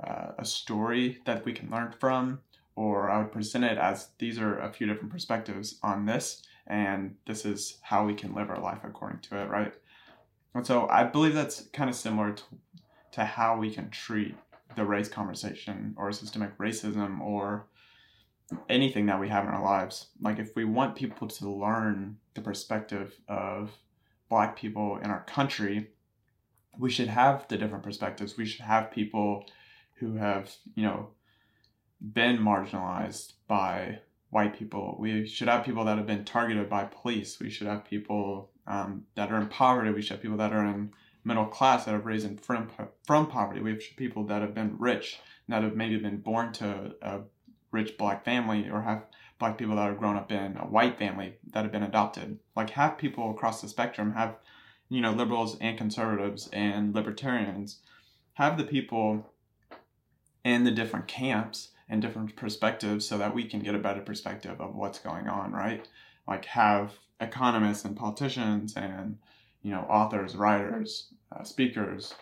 uh, 0.02 0.32
a 0.36 0.44
story 0.44 1.20
that 1.24 1.44
we 1.44 1.52
can 1.52 1.70
learn 1.70 1.94
from 1.98 2.40
or 2.74 3.10
i 3.10 3.18
would 3.18 3.32
present 3.32 3.64
it 3.64 3.78
as 3.78 4.08
these 4.18 4.38
are 4.38 4.58
a 4.58 4.72
few 4.72 4.86
different 4.86 5.12
perspectives 5.12 5.78
on 5.82 6.06
this 6.06 6.42
and 6.66 7.16
this 7.26 7.44
is 7.44 7.78
how 7.82 8.06
we 8.06 8.14
can 8.14 8.34
live 8.34 8.50
our 8.50 8.60
life 8.60 8.80
according 8.84 9.20
to 9.20 9.36
it, 9.36 9.48
right? 9.48 9.74
And 10.54 10.66
so 10.66 10.88
I 10.88 11.04
believe 11.04 11.34
that's 11.34 11.62
kind 11.72 11.88
of 11.88 11.96
similar 11.96 12.32
to, 12.32 12.42
to 13.12 13.24
how 13.24 13.56
we 13.56 13.70
can 13.70 13.90
treat 13.90 14.34
the 14.76 14.84
race 14.84 15.08
conversation 15.08 15.94
or 15.96 16.12
systemic 16.12 16.56
racism 16.58 17.20
or 17.20 17.66
anything 18.68 19.06
that 19.06 19.20
we 19.20 19.28
have 19.28 19.44
in 19.44 19.50
our 19.50 19.62
lives. 19.62 20.08
Like, 20.20 20.38
if 20.38 20.54
we 20.54 20.64
want 20.64 20.96
people 20.96 21.28
to 21.28 21.50
learn 21.50 22.18
the 22.34 22.40
perspective 22.40 23.14
of 23.28 23.70
Black 24.28 24.56
people 24.56 24.98
in 24.98 25.10
our 25.10 25.24
country, 25.24 25.90
we 26.78 26.90
should 26.90 27.08
have 27.08 27.46
the 27.48 27.58
different 27.58 27.84
perspectives. 27.84 28.36
We 28.36 28.46
should 28.46 28.64
have 28.64 28.90
people 28.90 29.46
who 29.96 30.14
have, 30.16 30.50
you 30.74 30.84
know, 30.84 31.10
been 32.00 32.38
marginalized 32.38 33.34
by 33.46 34.00
white 34.32 34.58
people. 34.58 34.96
We 34.98 35.26
should 35.26 35.48
have 35.48 35.62
people 35.62 35.84
that 35.84 35.98
have 35.98 36.06
been 36.06 36.24
targeted 36.24 36.70
by 36.70 36.84
police. 36.84 37.38
We 37.38 37.50
should 37.50 37.66
have 37.66 37.84
people 37.84 38.50
um, 38.66 39.04
that 39.14 39.30
are 39.30 39.38
in 39.38 39.48
poverty. 39.48 39.90
We 39.90 40.00
should 40.00 40.14
have 40.14 40.22
people 40.22 40.38
that 40.38 40.54
are 40.54 40.64
in 40.64 40.90
middle 41.22 41.44
class 41.44 41.84
that 41.84 41.92
have 41.92 42.06
risen 42.06 42.38
from 42.38 42.70
from 43.06 43.26
poverty. 43.26 43.60
We 43.60 43.72
have 43.72 43.82
people 43.96 44.24
that 44.24 44.40
have 44.40 44.54
been 44.54 44.76
rich, 44.78 45.20
that 45.48 45.62
have 45.62 45.76
maybe 45.76 45.98
been 45.98 46.16
born 46.16 46.50
to 46.54 46.94
a 47.02 47.20
rich 47.72 47.98
black 47.98 48.24
family, 48.24 48.70
or 48.70 48.80
have 48.80 49.04
black 49.38 49.58
people 49.58 49.76
that 49.76 49.86
have 49.86 49.98
grown 49.98 50.16
up 50.16 50.32
in 50.32 50.56
a 50.56 50.64
white 50.64 50.98
family 50.98 51.34
that 51.52 51.64
have 51.64 51.72
been 51.72 51.82
adopted. 51.82 52.38
Like 52.56 52.70
have 52.70 52.96
people 52.96 53.30
across 53.30 53.60
the 53.60 53.68
spectrum 53.68 54.14
have, 54.14 54.36
you 54.88 55.02
know, 55.02 55.12
liberals 55.12 55.58
and 55.60 55.76
conservatives 55.76 56.48
and 56.54 56.94
libertarians, 56.94 57.80
have 58.34 58.56
the 58.56 58.64
people 58.64 59.30
in 60.42 60.64
the 60.64 60.70
different 60.70 61.06
camps 61.06 61.68
and 61.88 62.00
different 62.00 62.36
perspectives 62.36 63.06
so 63.06 63.18
that 63.18 63.34
we 63.34 63.44
can 63.44 63.60
get 63.60 63.74
a 63.74 63.78
better 63.78 64.00
perspective 64.00 64.60
of 64.60 64.74
what's 64.74 64.98
going 64.98 65.28
on, 65.28 65.52
right? 65.52 65.86
Like 66.26 66.44
have 66.46 66.92
economists 67.20 67.84
and 67.84 67.96
politicians 67.96 68.74
and 68.76 69.18
you 69.62 69.70
know 69.70 69.82
authors, 69.82 70.34
writers, 70.36 71.08
uh, 71.30 71.44
speakers, 71.44 72.14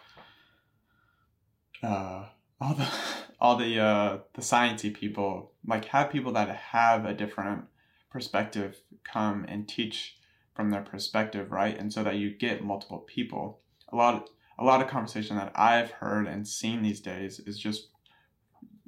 uh, 1.82 2.26
all 2.60 2.74
the 2.74 2.88
all 3.40 3.56
the 3.56 3.78
uh 3.78 4.18
the 4.34 4.42
sciencey 4.42 4.92
people 4.92 5.52
like 5.66 5.86
have 5.86 6.10
people 6.10 6.32
that 6.32 6.54
have 6.54 7.04
a 7.04 7.14
different 7.14 7.64
perspective 8.10 8.82
come 9.04 9.44
and 9.48 9.68
teach 9.68 10.16
from 10.54 10.70
their 10.70 10.82
perspective 10.82 11.50
right 11.50 11.78
and 11.78 11.92
so 11.92 12.02
that 12.02 12.16
you 12.16 12.30
get 12.30 12.62
multiple 12.62 12.98
people 12.98 13.60
a 13.92 13.96
lot 13.96 14.28
a 14.58 14.64
lot 14.64 14.82
of 14.82 14.88
conversation 14.88 15.36
that 15.36 15.52
i've 15.54 15.90
heard 15.92 16.26
and 16.26 16.46
seen 16.46 16.82
these 16.82 17.00
days 17.00 17.40
is 17.40 17.58
just 17.58 17.88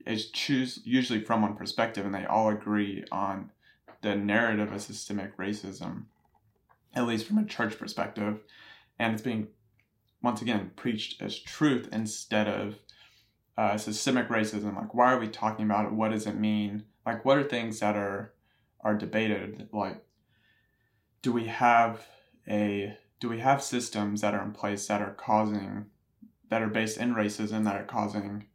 is 0.07 0.31
choose 0.31 0.81
usually 0.85 1.23
from 1.23 1.43
one 1.43 1.57
perspective 1.57 2.05
and 2.05 2.15
they 2.15 2.25
all 2.25 2.49
agree 2.49 3.05
on 3.13 3.51
the 4.03 4.17
narrative 4.17 4.73
of 4.73 4.83
systemic 4.83 5.37
racism 5.37 6.05
at 6.95 7.07
least 7.07 7.27
from 7.27 7.39
a 7.39 7.45
church 7.45 7.79
perspective. 7.79 8.41
And 8.99 9.15
it's 9.15 9.23
being 9.23 9.49
once 10.23 10.43
again 10.43 10.71
preached 10.77 11.21
as 11.23 11.39
truth 11.39 11.89
instead 11.93 12.49
of 12.49 12.77
uh, 13.57 13.77
systemic 13.77 14.29
racism. 14.29 14.77
Like 14.77 14.95
why 14.95 15.13
are 15.13 15.19
we 15.19 15.29
talking 15.29 15.65
about 15.65 15.87
it? 15.87 15.93
What 15.93 16.11
does 16.11 16.27
it 16.27 16.39
mean? 16.39 16.85
Like 17.05 17.25
what 17.25 17.39
are 17.39 17.45
things 17.45 17.81
that 17.81 17.97
are 17.97 18.33
are 18.81 18.97
debated? 18.97 19.69
Like 19.73 20.05
do 21.23 21.33
we 21.33 21.47
have 21.47 22.07
a 22.49 22.97
do 23.21 23.29
we 23.29 23.39
have 23.39 23.63
systems 23.63 24.21
that 24.21 24.35
are 24.35 24.43
in 24.43 24.53
place 24.53 24.87
that 24.89 25.01
are 25.01 25.15
causing 25.15 25.87
that 26.49 26.63
are 26.63 26.69
based 26.69 26.99
in 26.99 27.15
racism 27.15 27.65
that 27.65 27.77
are 27.77 27.85
causing 27.85 28.47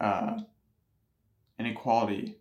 uh, 0.00 0.38
inequality. 1.58 2.38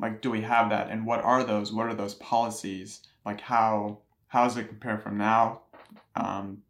Like 0.00 0.22
do 0.22 0.30
we 0.30 0.42
have 0.42 0.70
that? 0.70 0.90
And 0.90 1.06
what 1.06 1.20
are 1.20 1.44
those? 1.44 1.72
What 1.72 1.86
are 1.86 1.94
those 1.94 2.14
policies? 2.14 3.00
Like 3.24 3.40
how 3.40 3.98
how 4.28 4.44
does 4.44 4.56
it 4.56 4.68
compare 4.68 4.98
from 4.98 5.18
now 5.18 5.62
um, 6.14 6.62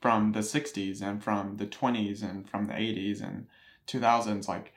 from 0.00 0.32
the 0.32 0.40
60s 0.40 1.00
and 1.00 1.22
from 1.22 1.56
the 1.56 1.66
20s 1.66 2.22
and 2.22 2.48
from 2.48 2.66
the 2.66 2.74
80s 2.74 3.22
and 3.22 3.46
2000s 3.86 4.48
like 4.48 4.72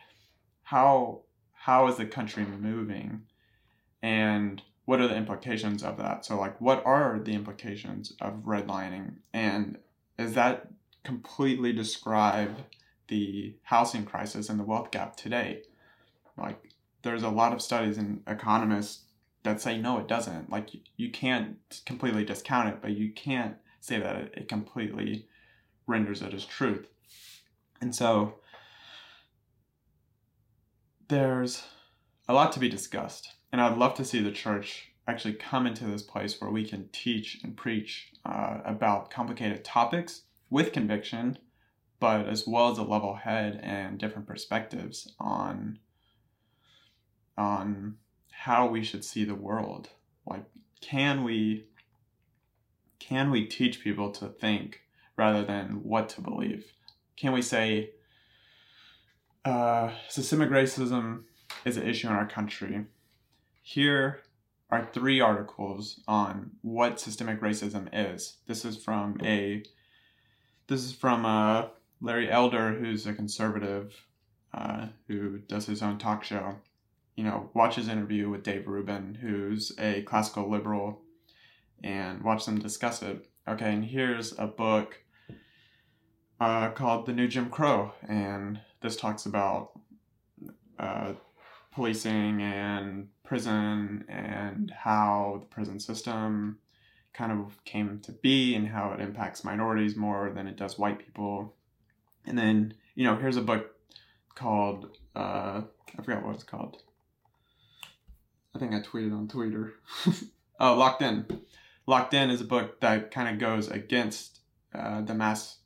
how 0.63 1.21
how 1.53 1.87
is 1.87 1.97
the 1.97 2.05
country 2.05 2.45
moving? 2.45 3.23
And 4.01 4.61
what 4.85 5.01
are 5.01 5.07
the 5.07 5.15
implications 5.15 5.83
of 5.83 5.97
that? 5.97 6.25
So 6.25 6.39
like 6.39 6.59
what 6.61 6.85
are 6.85 7.19
the 7.19 7.33
implications 7.33 8.13
of 8.21 8.45
redlining? 8.45 9.15
And 9.33 9.77
is 10.17 10.33
that 10.33 10.67
completely 11.03 11.73
describe 11.73 12.55
the 13.07 13.55
housing 13.63 14.05
crisis 14.05 14.49
and 14.49 14.59
the 14.59 14.63
wealth 14.63 14.91
gap 14.91 15.15
today 15.15 15.61
like 16.37 16.71
there's 17.01 17.23
a 17.23 17.29
lot 17.29 17.53
of 17.53 17.61
studies 17.61 17.97
and 17.97 18.21
economists 18.27 19.03
that 19.43 19.61
say 19.61 19.77
no 19.77 19.99
it 19.99 20.07
doesn't 20.07 20.49
like 20.49 20.69
you 20.97 21.11
can't 21.11 21.57
completely 21.85 22.25
discount 22.25 22.69
it 22.69 22.81
but 22.81 22.91
you 22.91 23.11
can't 23.11 23.55
say 23.85 23.99
that 23.99 24.15
it, 24.15 24.33
it 24.35 24.47
completely 24.47 25.27
renders 25.87 26.21
it 26.21 26.33
as 26.33 26.45
truth. 26.45 26.87
And 27.79 27.93
so 27.93 28.35
there's 31.07 31.63
a 32.27 32.33
lot 32.33 32.51
to 32.53 32.59
be 32.59 32.69
discussed. 32.69 33.33
And 33.51 33.61
I'd 33.61 33.77
love 33.77 33.93
to 33.95 34.05
see 34.05 34.21
the 34.21 34.31
church 34.31 34.91
actually 35.07 35.35
come 35.35 35.67
into 35.67 35.85
this 35.85 36.01
place 36.01 36.41
where 36.41 36.49
we 36.49 36.67
can 36.67 36.89
teach 36.91 37.39
and 37.43 37.55
preach 37.55 38.11
uh, 38.25 38.59
about 38.65 39.11
complicated 39.11 39.63
topics 39.63 40.23
with 40.49 40.73
conviction, 40.73 41.37
but 41.99 42.27
as 42.27 42.45
well 42.45 42.71
as 42.71 42.77
a 42.77 42.83
level 42.83 43.15
head 43.15 43.59
and 43.63 43.97
different 43.97 44.27
perspectives 44.27 45.13
on 45.19 45.79
on 47.37 47.97
how 48.31 48.67
we 48.67 48.83
should 48.83 49.03
see 49.03 49.23
the 49.23 49.35
world. 49.35 49.89
Like, 50.25 50.45
can 50.81 51.23
we 51.23 51.65
can 52.99 53.29
we 53.29 53.45
teach 53.45 53.81
people 53.81 54.11
to 54.11 54.27
think 54.27 54.81
rather 55.15 55.43
than 55.43 55.83
what 55.83 56.09
to 56.09 56.21
believe? 56.21 56.73
Can 57.17 57.31
we 57.33 57.41
say 57.41 57.91
uh, 59.43 59.91
systemic 60.09 60.49
racism 60.49 61.23
is 61.65 61.77
an 61.77 61.87
issue 61.87 62.07
in 62.07 62.13
our 62.13 62.27
country? 62.27 62.85
Here 63.61 64.21
are 64.71 64.89
three 64.91 65.21
articles 65.21 66.01
on 66.07 66.51
what 66.61 66.99
systemic 66.99 67.41
racism 67.41 67.87
is. 67.93 68.37
This 68.47 68.65
is 68.65 68.77
from 68.77 69.17
a 69.23 69.63
this 70.67 70.83
is 70.83 70.93
from 70.93 71.25
uh, 71.25 71.67
Larry 72.01 72.29
Elder, 72.29 72.73
who's 72.73 73.07
a 73.07 73.13
conservative 73.13 73.93
uh, 74.53 74.87
who 75.07 75.39
does 75.39 75.65
his 75.65 75.81
own 75.81 75.97
talk 75.97 76.23
show. 76.23 76.55
You 77.15 77.23
know, 77.23 77.49
watch 77.53 77.75
his 77.75 77.87
interview 77.87 78.29
with 78.29 78.43
Dave 78.43 78.67
Rubin, 78.67 79.15
who's 79.15 79.71
a 79.79 80.01
classical 80.03 80.49
liberal 80.49 81.01
and 81.83 82.23
watch 82.23 82.45
them 82.45 82.59
discuss 82.59 83.01
it. 83.01 83.27
Okay, 83.47 83.73
and 83.73 83.85
here's 83.85 84.37
a 84.37 84.47
book 84.47 85.01
uh, 86.39 86.69
called 86.71 87.05
The 87.05 87.13
New 87.13 87.27
Jim 87.27 87.49
Crow, 87.49 87.93
and 88.07 88.59
this 88.81 88.95
talks 88.95 89.25
about 89.25 89.71
uh, 90.79 91.13
policing 91.71 92.41
and 92.41 93.09
prison 93.23 94.05
and 94.09 94.71
how 94.71 95.37
the 95.41 95.45
prison 95.47 95.79
system 95.79 96.59
kind 97.13 97.31
of 97.31 97.63
came 97.63 97.99
to 98.01 98.11
be 98.11 98.55
and 98.55 98.67
how 98.67 98.91
it 98.91 98.99
impacts 98.99 99.43
minorities 99.43 99.95
more 99.95 100.31
than 100.33 100.47
it 100.47 100.57
does 100.57 100.77
white 100.77 100.99
people. 100.99 101.55
And 102.25 102.37
then, 102.37 102.73
you 102.95 103.05
know, 103.05 103.15
here's 103.15 103.37
a 103.37 103.41
book 103.41 103.75
called, 104.33 104.97
uh, 105.15 105.61
I 105.97 106.03
forgot 106.03 106.25
what 106.25 106.35
it's 106.35 106.43
called. 106.43 106.81
I 108.55 108.59
think 108.59 108.73
I 108.73 108.79
tweeted 108.79 109.13
on 109.13 109.27
Twitter. 109.27 109.73
oh, 110.59 110.75
Locked 110.75 111.01
In. 111.01 111.25
Locked 111.87 112.13
In 112.13 112.29
is 112.29 112.41
a 112.41 112.45
book 112.45 112.79
that 112.81 113.11
kind 113.11 113.29
of 113.29 113.39
goes 113.39 113.67
against 113.67 114.39
uh, 114.73 115.01
the 115.01 115.13
mass, 115.13 115.57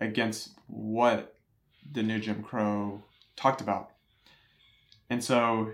against 0.00 0.50
what 0.66 1.34
the 1.90 2.02
new 2.02 2.18
Jim 2.18 2.42
Crow 2.42 3.02
talked 3.36 3.60
about. 3.60 3.90
And 5.10 5.24
so, 5.24 5.72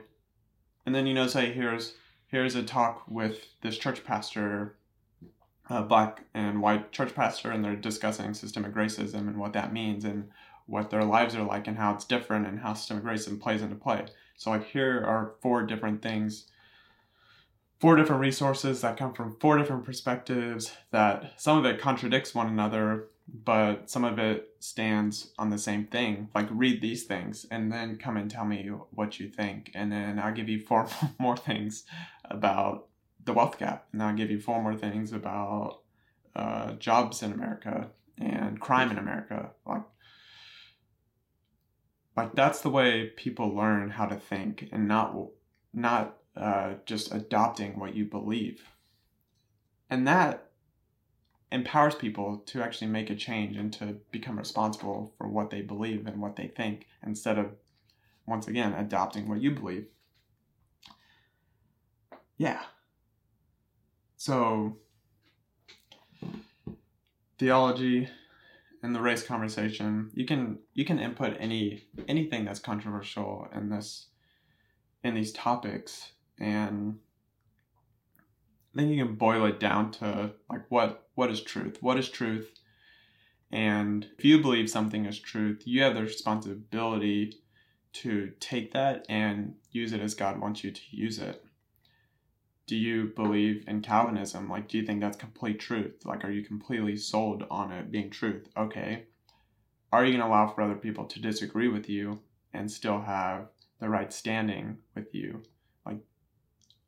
and 0.86 0.94
then 0.94 1.06
you 1.06 1.14
know, 1.14 1.26
say 1.26 1.52
here's 1.52 1.94
here's 2.28 2.54
a 2.54 2.62
talk 2.62 3.04
with 3.08 3.46
this 3.62 3.76
church 3.76 4.04
pastor, 4.04 4.76
Uh, 5.70 5.76
a 5.76 5.82
black 5.82 6.24
and 6.34 6.60
white 6.60 6.92
church 6.92 7.14
pastor, 7.14 7.50
and 7.50 7.64
they're 7.64 7.74
discussing 7.74 8.34
systemic 8.34 8.74
racism 8.74 9.28
and 9.28 9.38
what 9.38 9.54
that 9.54 9.72
means 9.72 10.04
and 10.04 10.28
what 10.66 10.90
their 10.90 11.04
lives 11.04 11.34
are 11.34 11.42
like 11.42 11.66
and 11.66 11.78
how 11.78 11.94
it's 11.94 12.04
different 12.04 12.46
and 12.46 12.60
how 12.60 12.74
systemic 12.74 13.04
racism 13.04 13.40
plays 13.40 13.62
into 13.62 13.74
play. 13.74 14.04
So 14.36 14.50
like 14.50 14.66
here 14.66 15.02
are 15.06 15.34
four 15.40 15.62
different 15.64 16.02
things 16.02 16.46
four 17.84 17.96
different 17.96 18.22
resources 18.22 18.80
that 18.80 18.96
come 18.96 19.12
from 19.12 19.36
four 19.40 19.58
different 19.58 19.84
perspectives 19.84 20.72
that 20.90 21.34
some 21.36 21.58
of 21.58 21.66
it 21.66 21.78
contradicts 21.78 22.34
one 22.34 22.46
another 22.46 23.08
but 23.44 23.90
some 23.90 24.04
of 24.04 24.18
it 24.18 24.54
stands 24.58 25.32
on 25.38 25.50
the 25.50 25.58
same 25.58 25.84
thing 25.84 26.28
like 26.34 26.46
read 26.50 26.80
these 26.80 27.04
things 27.04 27.46
and 27.50 27.70
then 27.70 27.98
come 27.98 28.16
and 28.16 28.30
tell 28.30 28.46
me 28.46 28.70
what 28.90 29.20
you 29.20 29.28
think 29.28 29.70
and 29.74 29.92
then 29.92 30.18
i'll 30.18 30.32
give 30.32 30.48
you 30.48 30.58
four 30.58 30.88
more 31.18 31.36
things 31.36 31.84
about 32.30 32.86
the 33.24 33.32
wealth 33.32 33.58
gap 33.58 33.86
and 33.92 34.02
i'll 34.02 34.14
give 34.14 34.30
you 34.30 34.40
four 34.40 34.62
more 34.62 34.76
things 34.76 35.12
about 35.12 35.80
uh, 36.36 36.72
jobs 36.72 37.22
in 37.22 37.32
america 37.32 37.90
and 38.18 38.60
crime 38.60 38.90
in 38.90 38.98
america 38.98 39.50
like 39.66 39.82
like 42.16 42.34
that's 42.34 42.60
the 42.60 42.70
way 42.70 43.06
people 43.16 43.54
learn 43.54 43.90
how 43.90 44.06
to 44.06 44.16
think 44.16 44.68
and 44.72 44.86
not 44.86 45.16
not 45.72 46.18
uh, 46.36 46.74
just 46.84 47.12
adopting 47.12 47.78
what 47.78 47.94
you 47.94 48.04
believe. 48.04 48.68
And 49.90 50.06
that 50.08 50.50
empowers 51.52 51.94
people 51.94 52.38
to 52.46 52.62
actually 52.62 52.88
make 52.88 53.10
a 53.10 53.14
change 53.14 53.56
and 53.56 53.72
to 53.74 53.98
become 54.10 54.38
responsible 54.38 55.14
for 55.16 55.28
what 55.28 55.50
they 55.50 55.60
believe 55.60 56.06
and 56.06 56.20
what 56.20 56.36
they 56.36 56.48
think 56.48 56.86
instead 57.06 57.38
of, 57.38 57.52
once 58.26 58.48
again, 58.48 58.72
adopting 58.72 59.28
what 59.28 59.40
you 59.40 59.52
believe. 59.52 59.86
Yeah. 62.36 62.62
So, 64.24 64.78
theology 67.38 68.08
and 68.82 68.94
the 68.94 69.02
race 69.02 69.22
conversation, 69.22 70.12
you 70.14 70.24
can 70.24 70.60
you 70.72 70.86
can 70.86 70.98
input 70.98 71.36
any 71.38 71.84
anything 72.08 72.46
that's 72.46 72.58
controversial 72.58 73.48
in 73.54 73.68
this 73.68 74.06
in 75.02 75.12
these 75.12 75.30
topics 75.30 76.12
and 76.40 77.00
then 78.72 78.88
you 78.88 79.04
can 79.04 79.14
boil 79.16 79.44
it 79.44 79.60
down 79.60 79.90
to 79.98 80.32
like 80.48 80.70
what 80.70 81.06
what 81.16 81.30
is 81.30 81.42
truth? 81.42 81.82
What 81.82 81.98
is 81.98 82.08
truth? 82.08 82.50
And 83.52 84.08
if 84.16 84.24
you 84.24 84.40
believe 84.40 84.70
something 84.70 85.04
is 85.04 85.18
truth 85.18 85.64
you 85.66 85.82
have 85.82 85.94
the 85.94 86.00
responsibility 86.00 87.40
to 87.92 88.32
take 88.40 88.72
that 88.72 89.04
and 89.06 89.56
use 89.70 89.92
it 89.92 90.00
as 90.00 90.14
god 90.14 90.40
wants 90.40 90.64
you 90.64 90.70
to 90.70 90.80
use 90.90 91.18
it 91.18 91.43
do 92.66 92.76
you 92.76 93.12
believe 93.14 93.64
in 93.68 93.82
calvinism? 93.82 94.48
Like 94.48 94.68
do 94.68 94.78
you 94.78 94.86
think 94.86 95.00
that's 95.00 95.16
complete 95.16 95.60
truth? 95.60 96.04
Like 96.04 96.24
are 96.24 96.30
you 96.30 96.42
completely 96.44 96.96
sold 96.96 97.44
on 97.50 97.72
it 97.72 97.90
being 97.90 98.10
truth? 98.10 98.48
Okay. 98.56 99.04
Are 99.92 100.04
you 100.04 100.12
going 100.12 100.22
to 100.22 100.26
allow 100.26 100.48
for 100.48 100.62
other 100.62 100.74
people 100.74 101.04
to 101.04 101.20
disagree 101.20 101.68
with 101.68 101.88
you 101.88 102.20
and 102.52 102.70
still 102.70 103.00
have 103.02 103.48
the 103.80 103.88
right 103.88 104.12
standing 104.12 104.78
with 104.94 105.14
you? 105.14 105.42
Like 105.84 105.98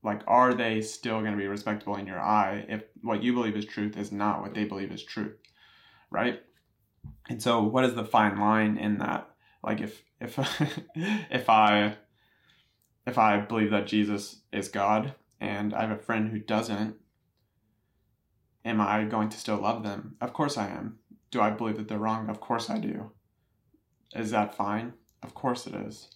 like 0.03 0.23
are 0.27 0.55
they 0.55 0.81
still 0.81 1.21
going 1.21 1.33
to 1.33 1.39
be 1.39 1.47
respectable 1.47 1.97
in 1.97 2.07
your 2.07 2.21
eye 2.21 2.65
if 2.69 2.85
what 3.03 3.23
you 3.23 3.35
believe 3.35 3.57
is 3.57 3.67
truth 3.67 3.97
is 3.97 4.11
not 4.11 4.41
what 4.41 4.55
they 4.55 4.65
believe 4.65 4.93
is 4.93 5.03
truth? 5.03 5.37
Right? 6.11 6.41
And 7.29 7.43
so 7.43 7.63
what 7.63 7.85
is 7.85 7.95
the 7.95 8.05
fine 8.05 8.41
line 8.41 8.79
in 8.79 8.99
that? 8.99 9.29
Like 9.63 9.81
if 9.81 10.03
if 10.21 10.39
if 10.95 11.51
I 11.51 11.97
if 13.07 13.19
I 13.19 13.41
believe 13.41 13.71
that 13.71 13.87
Jesus 13.87 14.41
is 14.53 14.69
God 14.69 15.15
and 15.41 15.75
I 15.75 15.83
have 15.83 15.91
a 15.91 16.03
friend 16.03 16.31
who 16.31 16.39
doesn't, 16.39 16.97
am 18.65 18.81
I 18.81 19.05
going 19.05 19.29
to 19.29 19.39
still 19.39 19.59
love 19.59 19.83
them? 19.83 20.17
Of 20.21 20.33
course 20.33 20.57
I 20.57 20.69
am. 20.69 20.99
Do 21.31 21.41
I 21.41 21.51
believe 21.51 21.77
that 21.77 21.89
they're 21.89 21.99
wrong? 21.99 22.29
Of 22.29 22.41
course 22.41 22.71
I 22.71 22.79
do. 22.79 23.13
Is 24.15 24.31
that 24.31 24.55
fine? 24.55 24.95
Of 25.23 25.35
course 25.35 25.67
it 25.67 25.75
is. 25.75 26.09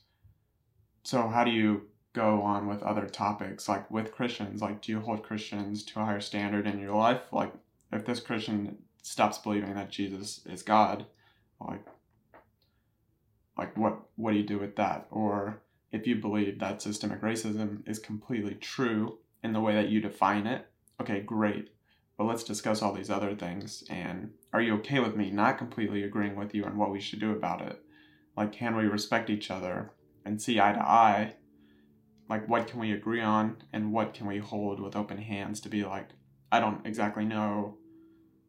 So 1.02 1.28
how 1.28 1.44
do 1.44 1.50
you 1.50 1.88
go 2.12 2.42
on 2.42 2.66
with 2.66 2.82
other 2.82 3.06
topics 3.06 3.68
like 3.68 3.90
with 3.90 4.12
Christians? 4.12 4.62
Like 4.62 4.82
do 4.82 4.92
you 4.92 5.00
hold 5.00 5.22
Christians 5.22 5.84
to 5.84 6.00
a 6.00 6.04
higher 6.04 6.20
standard 6.20 6.66
in 6.66 6.78
your 6.78 6.96
life? 6.96 7.22
Like 7.32 7.52
if 7.92 8.04
this 8.04 8.20
Christian 8.20 8.78
stops 9.02 9.38
believing 9.38 9.74
that 9.74 9.90
Jesus 9.90 10.40
is 10.46 10.62
God, 10.62 11.06
like 11.60 11.84
like 13.56 13.76
what 13.76 14.00
what 14.16 14.32
do 14.32 14.38
you 14.38 14.46
do 14.46 14.58
with 14.58 14.76
that? 14.76 15.06
Or 15.10 15.62
if 15.92 16.06
you 16.06 16.16
believe 16.16 16.58
that 16.58 16.82
systemic 16.82 17.20
racism 17.20 17.88
is 17.88 17.98
completely 17.98 18.54
true 18.54 19.18
in 19.42 19.52
the 19.52 19.60
way 19.60 19.74
that 19.74 19.88
you 19.88 20.00
define 20.00 20.46
it, 20.46 20.66
okay, 21.00 21.20
great. 21.20 21.70
But 22.16 22.24
let's 22.24 22.44
discuss 22.44 22.82
all 22.82 22.92
these 22.92 23.10
other 23.10 23.34
things. 23.34 23.82
And 23.88 24.32
are 24.52 24.60
you 24.60 24.74
okay 24.76 25.00
with 25.00 25.16
me 25.16 25.30
not 25.30 25.58
completely 25.58 26.02
agreeing 26.02 26.36
with 26.36 26.54
you 26.54 26.64
on 26.64 26.76
what 26.76 26.90
we 26.90 27.00
should 27.00 27.20
do 27.20 27.32
about 27.32 27.62
it? 27.62 27.82
Like, 28.36 28.52
can 28.52 28.76
we 28.76 28.84
respect 28.84 29.30
each 29.30 29.50
other 29.50 29.92
and 30.24 30.40
see 30.40 30.60
eye 30.60 30.72
to 30.72 30.80
eye? 30.80 31.34
Like, 32.28 32.48
what 32.48 32.68
can 32.68 32.78
we 32.78 32.92
agree 32.92 33.22
on 33.22 33.62
and 33.72 33.92
what 33.92 34.14
can 34.14 34.26
we 34.26 34.38
hold 34.38 34.80
with 34.80 34.94
open 34.94 35.18
hands 35.18 35.60
to 35.62 35.68
be 35.68 35.84
like, 35.84 36.10
I 36.52 36.60
don't 36.60 36.86
exactly 36.86 37.24
know 37.24 37.76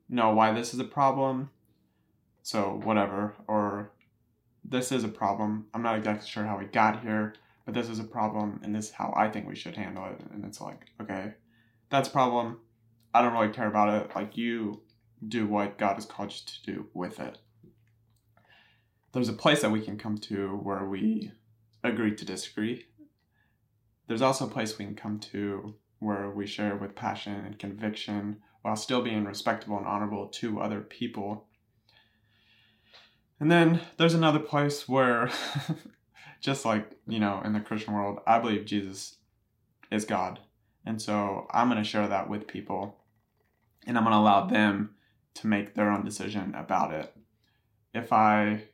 know 0.10 0.34
why 0.34 0.52
this 0.52 0.74
is 0.74 0.80
a 0.80 0.84
problem, 0.84 1.50
so 2.42 2.82
whatever. 2.84 3.34
Or 3.48 3.94
this 4.64 4.92
is 4.92 5.04
a 5.04 5.10
problem. 5.10 5.68
I'm 5.74 5.82
not 5.82 5.98
exactly 5.98 6.28
sure 6.28 6.46
how 6.46 6.58
we 6.58 6.66
got 6.66 7.02
here, 7.02 7.36
but 7.66 7.74
this 7.74 7.90
is 7.90 8.00
a 8.00 8.04
problem, 8.04 8.60
and 8.64 8.76
this 8.76 8.90
is 8.90 8.92
how 8.92 9.14
I 9.16 9.30
think 9.30 9.48
we 9.48 9.56
should 9.56 9.78
handle 9.78 10.06
it. 10.06 10.22
And 10.32 10.46
it's 10.46 10.62
like, 10.62 10.88
okay, 11.02 11.34
that's 11.90 12.10
a 12.10 12.12
problem. 12.12 12.60
I 13.14 13.22
don't 13.22 13.34
really 13.34 13.54
care 13.54 13.68
about 13.68 13.90
it. 13.90 14.16
Like, 14.16 14.38
you 14.38 14.82
do 15.28 15.46
what 15.48 15.78
God 15.78 15.96
has 15.96 16.06
called 16.06 16.32
you 16.32 16.40
to 16.46 16.74
do 16.74 16.88
with 16.94 17.20
it. 17.20 17.38
There's 19.14 19.30
a 19.30 19.34
place 19.34 19.62
that 19.62 19.72
we 19.72 19.82
can 19.82 19.98
come 19.98 20.18
to 20.20 20.60
where 20.64 20.86
we 20.86 21.32
agree 21.84 22.16
to 22.16 22.26
disagree. 22.26 22.86
There's 24.08 24.22
also 24.22 24.46
a 24.46 24.50
place 24.50 24.78
we 24.78 24.86
can 24.86 24.96
come 24.96 25.20
to 25.20 25.76
where 26.00 26.30
we 26.30 26.48
share 26.48 26.76
with 26.76 26.96
passion 26.96 27.44
and 27.46 27.60
conviction 27.60 28.38
while 28.62 28.76
still 28.76 29.02
being 29.02 29.26
respectable 29.26 29.78
and 29.78 29.86
honorable 29.86 30.28
to 30.28 30.62
other 30.62 30.82
people 30.82 31.48
and 33.42 33.52
then 33.52 33.82
there's 33.98 34.14
another 34.14 34.38
place 34.38 34.88
where, 34.88 35.32
just 36.42 36.64
like, 36.64 36.92
you 37.08 37.20
know, 37.20 37.42
in 37.44 37.54
the 37.54 37.60
Christian 37.60 37.96
world, 37.96 38.20
I 38.28 38.38
believe 38.38 38.66
Jesus 38.66 39.16
is 39.92 40.06
God. 40.06 40.40
And 40.86 41.02
so 41.02 41.48
I'm 41.50 41.68
going 41.68 41.82
to 41.82 41.90
share 41.90 42.08
that 42.08 42.30
with 42.30 42.46
people 42.46 42.98
and 43.88 43.98
I'm 43.98 44.04
going 44.04 44.14
to 44.14 44.20
allow 44.20 44.46
them 44.46 44.92
to 45.34 45.48
make 45.48 45.74
their 45.74 45.90
own 45.90 46.06
decision 46.06 46.54
about 46.54 46.94
it. 46.94 47.12
If 47.96 48.14
I 48.14 48.66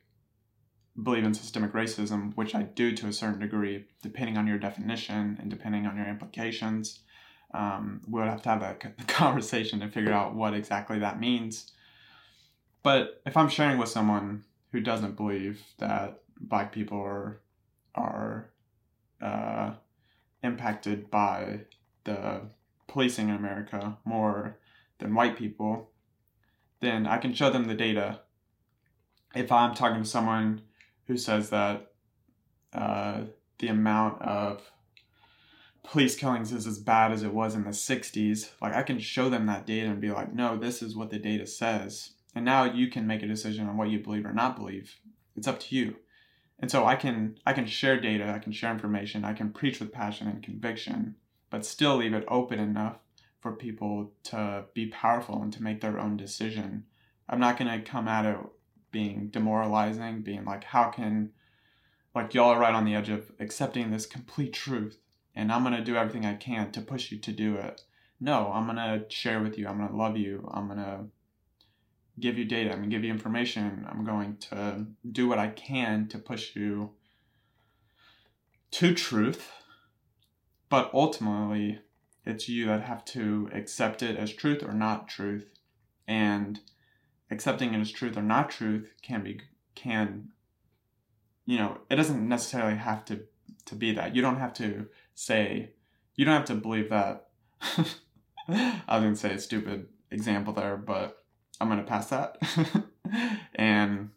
believe 1.02 1.24
in 1.24 1.32
systemic 1.32 1.72
racism, 1.72 2.36
which 2.36 2.54
I 2.54 2.64
do 2.64 2.94
to 2.94 3.06
a 3.06 3.12
certain 3.12 3.40
degree, 3.40 3.86
depending 4.02 4.36
on 4.36 4.46
your 4.46 4.58
definition 4.58 5.38
and 5.40 5.48
depending 5.48 5.86
on 5.86 5.96
your 5.96 6.08
implications, 6.08 7.00
um, 7.54 8.02
we'll 8.06 8.24
have 8.24 8.42
to 8.42 8.48
have 8.50 8.62
a 8.62 8.74
conversation 9.06 9.80
to 9.80 9.88
figure 9.88 10.12
out 10.12 10.34
what 10.34 10.52
exactly 10.52 10.98
that 10.98 11.18
means. 11.18 11.72
But 12.82 13.22
if 13.24 13.34
I'm 13.34 13.48
sharing 13.48 13.78
with 13.78 13.88
someone 13.88 14.44
who 14.72 14.80
doesn't 14.80 15.16
believe 15.16 15.62
that 15.78 16.20
black 16.40 16.72
people 16.72 16.98
are 16.98 17.40
are 17.94 18.50
uh, 19.20 19.72
impacted 20.42 21.10
by 21.10 21.60
the 22.04 22.42
policing 22.86 23.28
in 23.28 23.34
America 23.34 23.98
more 24.04 24.58
than 24.98 25.14
white 25.14 25.36
people, 25.36 25.90
then 26.80 27.06
I 27.06 27.18
can 27.18 27.34
show 27.34 27.50
them 27.50 27.64
the 27.64 27.74
data. 27.74 28.20
If 29.34 29.50
I'm 29.50 29.74
talking 29.74 30.02
to 30.02 30.08
someone 30.08 30.62
who 31.06 31.16
says 31.16 31.50
that 31.50 31.92
uh, 32.72 33.22
the 33.58 33.68
amount 33.68 34.22
of 34.22 34.62
police 35.82 36.14
killings 36.14 36.52
is 36.52 36.66
as 36.66 36.78
bad 36.78 37.12
as 37.12 37.22
it 37.22 37.34
was 37.34 37.54
in 37.54 37.64
the 37.64 37.70
60s, 37.70 38.50
like 38.62 38.74
I 38.74 38.82
can 38.82 38.98
show 38.98 39.28
them 39.28 39.46
that 39.46 39.66
data 39.66 39.88
and 39.88 40.00
be 40.00 40.10
like, 40.10 40.32
no, 40.32 40.56
this 40.56 40.82
is 40.82 40.94
what 40.94 41.10
the 41.10 41.18
data 41.18 41.46
says 41.46 42.12
and 42.38 42.44
now 42.44 42.62
you 42.62 42.86
can 42.86 43.04
make 43.04 43.24
a 43.24 43.26
decision 43.26 43.66
on 43.66 43.76
what 43.76 43.88
you 43.88 43.98
believe 43.98 44.24
or 44.24 44.32
not 44.32 44.54
believe. 44.56 44.94
It's 45.36 45.48
up 45.48 45.58
to 45.58 45.74
you. 45.74 45.96
And 46.60 46.70
so 46.70 46.84
i 46.84 46.94
can 46.94 47.36
i 47.44 47.52
can 47.52 47.66
share 47.66 48.00
data 48.00 48.32
i 48.32 48.38
can 48.38 48.52
share 48.52 48.72
information 48.72 49.24
i 49.24 49.32
can 49.32 49.52
preach 49.52 49.78
with 49.78 49.92
passion 49.92 50.26
and 50.26 50.42
conviction 50.42 51.14
but 51.50 51.64
still 51.64 51.96
leave 51.96 52.14
it 52.14 52.24
open 52.28 52.58
enough 52.58 52.98
for 53.40 53.52
people 53.52 54.12
to 54.24 54.64
be 54.72 54.86
powerful 54.86 55.42
and 55.42 55.52
to 55.52 55.62
make 55.62 55.80
their 55.80 55.98
own 55.98 56.16
decision. 56.16 56.84
I'm 57.28 57.40
not 57.40 57.58
going 57.58 57.70
to 57.70 57.90
come 57.90 58.08
at 58.08 58.26
it 58.26 58.36
being 58.90 59.28
demoralizing 59.28 60.22
being 60.22 60.44
like 60.44 60.64
how 60.64 60.90
can 60.90 61.30
like 62.14 62.32
y'all 62.34 62.50
are 62.50 62.60
right 62.60 62.74
on 62.74 62.84
the 62.86 62.94
edge 62.94 63.10
of 63.10 63.32
accepting 63.38 63.90
this 63.90 64.06
complete 64.06 64.54
truth 64.54 64.98
and 65.34 65.52
i'm 65.52 65.62
going 65.62 65.76
to 65.76 65.84
do 65.84 65.94
everything 65.94 66.24
i 66.24 66.32
can 66.32 66.72
to 66.72 66.80
push 66.80 67.12
you 67.12 67.18
to 67.18 67.30
do 67.30 67.56
it. 67.56 67.82
No 68.18 68.50
i'm 68.50 68.64
going 68.64 68.76
to 68.76 69.04
share 69.14 69.42
with 69.42 69.58
you 69.58 69.68
i'm 69.68 69.76
going 69.76 69.90
to 69.90 69.94
love 69.94 70.16
you 70.16 70.48
i'm 70.54 70.68
going 70.68 70.78
to 70.78 71.04
give 72.20 72.38
you 72.38 72.44
data, 72.44 72.70
I'm 72.70 72.78
going 72.78 72.90
to 72.90 72.96
give 72.96 73.04
you 73.04 73.10
information, 73.10 73.86
I'm 73.88 74.04
going 74.04 74.36
to 74.50 74.86
do 75.10 75.28
what 75.28 75.38
I 75.38 75.48
can 75.48 76.08
to 76.08 76.18
push 76.18 76.54
you 76.56 76.90
to 78.72 78.94
truth. 78.94 79.50
But 80.68 80.90
ultimately, 80.92 81.80
it's 82.24 82.48
you 82.48 82.66
that 82.66 82.82
have 82.82 83.04
to 83.06 83.48
accept 83.54 84.02
it 84.02 84.16
as 84.16 84.32
truth 84.32 84.62
or 84.62 84.72
not 84.72 85.08
truth. 85.08 85.48
And 86.06 86.60
accepting 87.30 87.74
it 87.74 87.80
as 87.80 87.90
truth 87.90 88.16
or 88.16 88.22
not 88.22 88.50
truth 88.50 88.92
can 89.02 89.22
be, 89.22 89.40
can, 89.74 90.28
you 91.46 91.58
know, 91.58 91.78
it 91.90 91.96
doesn't 91.96 92.28
necessarily 92.28 92.76
have 92.76 93.04
to, 93.06 93.22
to 93.66 93.74
be 93.74 93.92
that. 93.92 94.14
You 94.14 94.22
don't 94.22 94.38
have 94.38 94.52
to 94.54 94.86
say, 95.14 95.70
you 96.16 96.24
don't 96.24 96.34
have 96.34 96.46
to 96.46 96.54
believe 96.54 96.90
that. 96.90 97.28
I 98.48 98.96
was 98.96 99.02
going 99.02 99.14
to 99.14 99.20
say 99.20 99.34
a 99.34 99.38
stupid 99.38 99.88
example 100.10 100.52
there, 100.52 100.76
but 100.76 101.24
I'm 101.60 101.68
gonna 101.68 101.82
pass 101.82 102.08
that. 102.10 102.38
and 103.54 104.10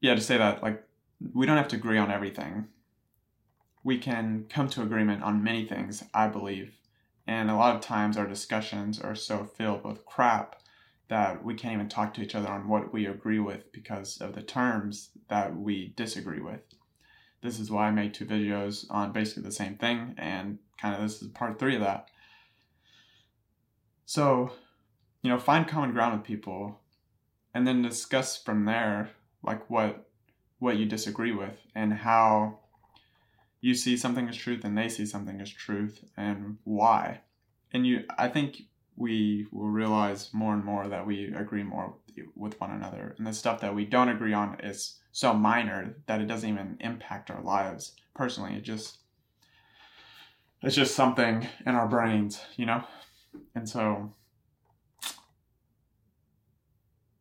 yeah, 0.00 0.14
to 0.14 0.20
say 0.20 0.38
that 0.38 0.62
like 0.62 0.82
we 1.32 1.46
don't 1.46 1.56
have 1.56 1.68
to 1.68 1.76
agree 1.76 1.98
on 1.98 2.10
everything. 2.10 2.68
We 3.82 3.98
can 3.98 4.46
come 4.48 4.68
to 4.70 4.82
agreement 4.82 5.22
on 5.22 5.44
many 5.44 5.64
things, 5.64 6.04
I 6.12 6.28
believe. 6.28 6.74
And 7.26 7.50
a 7.50 7.56
lot 7.56 7.74
of 7.74 7.80
times 7.80 8.16
our 8.16 8.26
discussions 8.26 9.00
are 9.00 9.14
so 9.14 9.44
filled 9.44 9.84
with 9.84 10.04
crap 10.04 10.56
that 11.08 11.44
we 11.44 11.54
can't 11.54 11.74
even 11.74 11.88
talk 11.88 12.14
to 12.14 12.22
each 12.22 12.34
other 12.34 12.48
on 12.48 12.68
what 12.68 12.92
we 12.92 13.06
agree 13.06 13.38
with 13.38 13.70
because 13.72 14.18
of 14.20 14.34
the 14.34 14.42
terms 14.42 15.10
that 15.28 15.56
we 15.56 15.92
disagree 15.96 16.40
with. 16.40 16.60
This 17.42 17.60
is 17.60 17.70
why 17.70 17.88
I 17.88 17.90
made 17.92 18.14
two 18.14 18.26
videos 18.26 18.86
on 18.90 19.12
basically 19.12 19.44
the 19.44 19.52
same 19.52 19.76
thing, 19.76 20.14
and 20.18 20.58
kind 20.80 20.94
of 20.94 21.00
this 21.02 21.22
is 21.22 21.28
part 21.28 21.58
three 21.58 21.76
of 21.76 21.82
that. 21.82 22.08
So, 24.04 24.52
you 25.26 25.32
know, 25.32 25.40
find 25.40 25.66
common 25.66 25.90
ground 25.90 26.16
with 26.16 26.24
people 26.24 26.78
and 27.52 27.66
then 27.66 27.82
discuss 27.82 28.40
from 28.40 28.64
there 28.64 29.10
like 29.42 29.68
what 29.68 30.08
what 30.60 30.76
you 30.76 30.86
disagree 30.86 31.32
with 31.32 31.58
and 31.74 31.92
how 31.92 32.60
you 33.60 33.74
see 33.74 33.96
something 33.96 34.28
as 34.28 34.36
truth 34.36 34.64
and 34.64 34.78
they 34.78 34.88
see 34.88 35.04
something 35.04 35.40
as 35.40 35.50
truth 35.50 36.04
and 36.16 36.58
why. 36.62 37.22
And 37.72 37.84
you 37.84 38.04
I 38.16 38.28
think 38.28 38.62
we 38.96 39.48
will 39.50 39.66
realize 39.66 40.32
more 40.32 40.54
and 40.54 40.64
more 40.64 40.86
that 40.86 41.04
we 41.04 41.34
agree 41.34 41.64
more 41.64 41.94
with 42.36 42.60
one 42.60 42.70
another. 42.70 43.16
And 43.18 43.26
the 43.26 43.32
stuff 43.32 43.60
that 43.62 43.74
we 43.74 43.84
don't 43.84 44.08
agree 44.08 44.32
on 44.32 44.60
is 44.60 45.00
so 45.10 45.34
minor 45.34 45.96
that 46.06 46.20
it 46.20 46.26
doesn't 46.26 46.48
even 46.48 46.76
impact 46.78 47.32
our 47.32 47.42
lives 47.42 47.96
personally. 48.14 48.54
It 48.54 48.62
just 48.62 48.98
it's 50.62 50.76
just 50.76 50.94
something 50.94 51.48
in 51.66 51.74
our 51.74 51.88
brains, 51.88 52.40
you 52.56 52.66
know? 52.66 52.84
And 53.56 53.68
so 53.68 54.12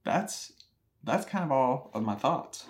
that's 0.05 0.53
that's 1.03 1.25
kind 1.25 1.43
of 1.43 1.51
all 1.51 1.91
of 1.93 2.03
my 2.03 2.15
thoughts. 2.15 2.65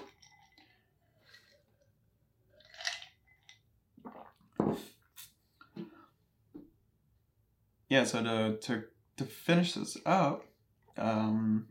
Yeah, 7.87 8.05
so 8.05 8.23
to 8.23 8.57
to 8.61 8.83
to 9.17 9.25
finish 9.25 9.73
this 9.73 9.97
up, 10.05 10.45
um, 10.97 11.67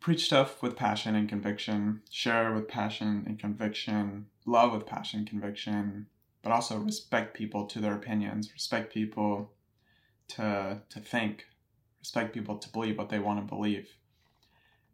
preach 0.00 0.26
stuff 0.26 0.62
with 0.62 0.76
passion 0.76 1.14
and 1.14 1.28
conviction, 1.28 2.02
share 2.10 2.52
with 2.52 2.68
passion 2.68 3.24
and 3.26 3.38
conviction, 3.38 4.26
love 4.44 4.72
with 4.72 4.86
passion 4.86 5.20
and 5.20 5.28
conviction, 5.28 6.06
but 6.42 6.52
also 6.52 6.78
respect 6.78 7.34
people 7.34 7.66
to 7.66 7.80
their 7.80 7.94
opinions, 7.94 8.52
respect 8.52 8.92
people 8.92 9.52
to 10.28 10.82
to 10.90 11.00
think 11.00 11.46
respect 12.00 12.34
people 12.34 12.58
to 12.58 12.70
believe 12.70 12.98
what 12.98 13.08
they 13.10 13.18
want 13.18 13.40
to 13.40 13.54
believe. 13.54 13.88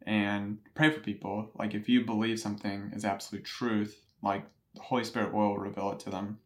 and 0.05 0.59
pray 0.75 0.91
for 0.91 0.99
people. 0.99 1.51
Like 1.57 1.73
if 1.73 1.89
you 1.89 2.05
believe 2.05 2.39
something 2.39 2.91
is 2.95 3.05
absolute 3.05 3.45
truth, 3.45 4.03
like 4.21 4.45
the 4.75 4.81
Holy 4.81 5.03
Spirit 5.03 5.33
will 5.33 5.57
reveal 5.57 5.91
it 5.91 5.99
to 6.01 6.09
them. 6.09 6.39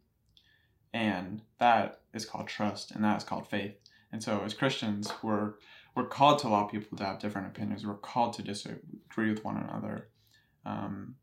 And 0.94 1.42
that 1.60 2.02
is 2.14 2.26
called 2.26 2.48
trust 2.48 2.92
and 2.92 3.04
that 3.04 3.18
is 3.18 3.24
called 3.24 3.48
faith. 3.48 3.76
And 4.12 4.24
so 4.24 4.42
as 4.42 4.54
Christians, 4.54 5.12
we're 5.24 5.54
we're 5.96 6.08
called 6.08 6.40
to 6.40 6.48
allow 6.48 6.66
people 6.66 6.98
to 6.98 7.06
have 7.06 7.20
different 7.20 7.48
opinions. 7.48 7.86
We're 7.86 7.96
called 7.96 8.34
to 8.34 8.44
disagree 8.44 9.30
with 9.32 9.44
one 9.44 9.58
another. 9.58 10.10
Um, 10.66 11.16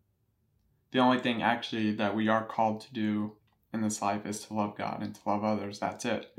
the 0.93 0.99
only 0.99 1.18
thing 1.18 1.43
actually 1.43 1.93
that 1.93 2.14
we 2.16 2.28
are 2.28 2.45
called 2.45 2.80
to 2.82 2.93
do 2.93 3.34
in 3.72 3.82
this 3.82 4.03
life 4.03 4.26
is 4.26 4.41
to 4.47 4.55
love 4.55 4.76
God 4.76 5.03
and 5.03 5.14
to 5.14 5.20
love 5.26 5.45
others. 5.45 5.78
That's 5.78 6.05
it. 6.05 6.37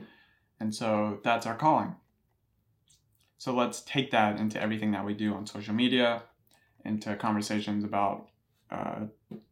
And 0.60 0.74
so 0.76 1.20
that's 1.24 1.45
our 1.48 1.56
calling. 1.56 1.95
So 3.38 3.54
let's 3.54 3.82
take 3.82 4.12
that 4.12 4.40
into 4.40 4.62
everything 4.62 4.92
that 4.92 5.06
we 5.06 5.14
do 5.14 5.34
on 5.34 5.46
social 5.46 5.74
media, 5.74 6.24
into 6.84 7.16
conversations 7.16 7.84
about 7.84 8.30
uh, 8.72 9.06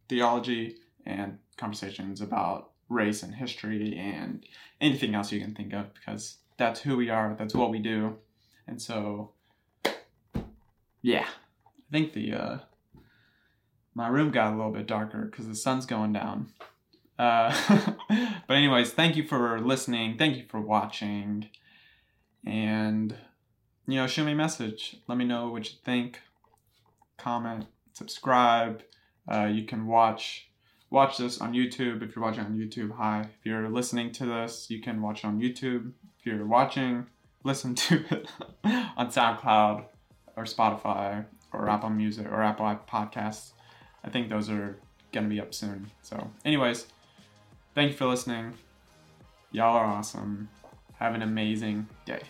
theology 0.10 0.78
and 1.06 1.38
conversations 1.58 2.22
about 2.22 2.72
race 2.90 3.24
and 3.24 3.36
history 3.36 3.98
and 3.98 4.46
anything 4.82 5.16
else 5.16 5.32
you 5.32 5.40
can 5.40 5.54
think 5.54 5.74
of 5.74 5.94
because 5.94 6.38
that's 6.58 6.82
who 6.82 6.98
we 6.98 7.10
are, 7.10 7.36
that's 7.38 7.54
what 7.54 7.72
we 7.72 7.80
do. 7.80 8.18
And 8.68 8.82
so, 8.82 9.32
yeah, 11.02 11.28
I 11.68 11.92
think 11.92 12.14
the 12.14 12.34
uh, 12.34 12.58
my 13.94 14.08
room 14.08 14.32
got 14.32 14.54
a 14.54 14.56
little 14.56 14.72
bit 14.72 14.88
darker 14.88 15.26
because 15.26 15.48
the 15.48 15.56
sun's 15.56 15.86
going 15.86 16.14
down. 16.14 16.52
Uh, 17.18 17.56
but 18.48 18.54
anyways, 18.54 18.92
thank 18.92 19.16
you 19.16 19.26
for 19.26 19.60
listening. 19.60 20.18
Thank 20.18 20.38
you 20.38 20.46
for 20.50 20.60
watching, 20.60 21.50
and 22.46 23.16
you 23.88 23.96
know, 23.96 24.08
shoot 24.08 24.26
me 24.26 24.32
a 24.32 24.36
message. 24.36 24.98
Let 25.08 25.18
me 25.18 25.26
know 25.26 25.50
what 25.50 25.70
you 25.70 25.78
think. 25.84 26.22
Comment, 27.18 27.66
subscribe. 27.94 28.84
Uh, 29.32 29.46
you 29.46 29.66
can 29.66 29.88
watch 29.88 30.50
watch 30.90 31.18
this 31.18 31.42
on 31.42 31.54
YouTube 31.54 32.02
if 32.02 32.16
you're 32.16 32.24
watching 32.24 32.46
on 32.46 32.58
YouTube. 32.58 32.96
Hi. 32.96 33.22
If 33.22 33.46
you're 33.46 33.70
listening 33.70 34.12
to 34.14 34.26
this, 34.26 34.70
you 34.70 34.82
can 34.82 35.02
watch 35.02 35.24
it 35.24 35.28
on 35.28 35.40
YouTube. 35.40 35.92
If 36.20 36.26
you're 36.26 36.46
watching, 36.46 37.08
listen 37.44 37.76
to 37.86 38.04
it 38.10 38.28
on 38.64 39.12
SoundCloud 39.12 39.86
or 40.36 40.44
Spotify 40.44 41.26
or 41.54 41.70
Apple 41.70 41.90
Music 41.90 42.28
or 42.28 42.42
Apple 42.42 42.66
Podcasts. 42.90 43.52
I 44.04 44.10
think 44.10 44.30
those 44.30 44.50
are 44.50 44.78
gonna 45.12 45.28
be 45.28 45.40
up 45.40 45.54
soon. 45.54 45.92
So, 46.02 46.32
anyways, 46.44 46.88
thank 47.74 47.92
you 47.92 47.98
for 47.98 48.06
listening. 48.06 48.54
Y'all 49.52 49.76
are 49.76 49.86
awesome. 49.86 50.50
Have 51.00 51.16
an 51.16 51.22
amazing 51.22 51.88
day. 52.06 52.22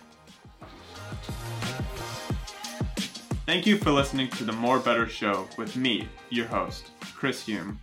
Thank 3.45 3.67
you 3.67 3.77
for 3.77 3.91
listening 3.91 4.29
to 4.31 4.43
the 4.43 4.51
More 4.51 4.79
Better 4.79 5.07
Show 5.07 5.47
with 5.57 5.75
me, 5.75 6.09
your 6.29 6.47
host, 6.47 6.91
Chris 7.15 7.45
Hume. 7.45 7.79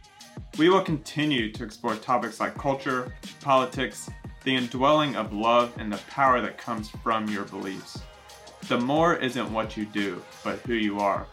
We 0.59 0.69
will 0.69 0.83
continue 0.83 1.53
to 1.53 1.65
explore 1.65 1.95
topics 1.95 2.41
like 2.41 2.59
culture, 2.59 3.15
politics, 3.41 4.11
the 4.45 4.57
indwelling 4.57 5.17
of 5.17 5.33
love, 5.33 5.73
and 5.79 5.93
the 5.93 6.01
power 6.11 6.41
that 6.41 6.59
comes 6.59 6.91
from 7.03 7.29
your 7.29 7.45
beliefs. 7.45 8.01
The 8.69 8.79
more 8.79 9.15
isn't 9.17 9.53
what 9.53 9.77
you 9.77 9.87
do, 9.87 10.23
but 10.43 10.59
who 10.61 10.75
you 10.75 10.99
are. 10.99 11.27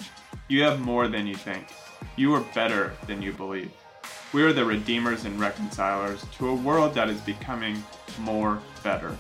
You 0.48 0.64
have 0.64 0.80
more 0.80 1.08
than 1.08 1.28
you 1.28 1.36
think. 1.36 1.68
You 2.16 2.34
are 2.34 2.46
better 2.54 2.94
than 3.08 3.22
you 3.22 3.34
believe. 3.34 3.72
We 4.32 4.44
are 4.44 4.54
the 4.54 4.66
redeemers 4.66 5.26
and 5.26 5.40
reconcilers 5.40 6.24
to 6.38 6.50
a 6.50 6.56
world 6.56 6.94
that 6.94 7.10
is 7.10 7.20
becoming 7.22 7.84
more 8.20 8.60
better. 8.84 9.18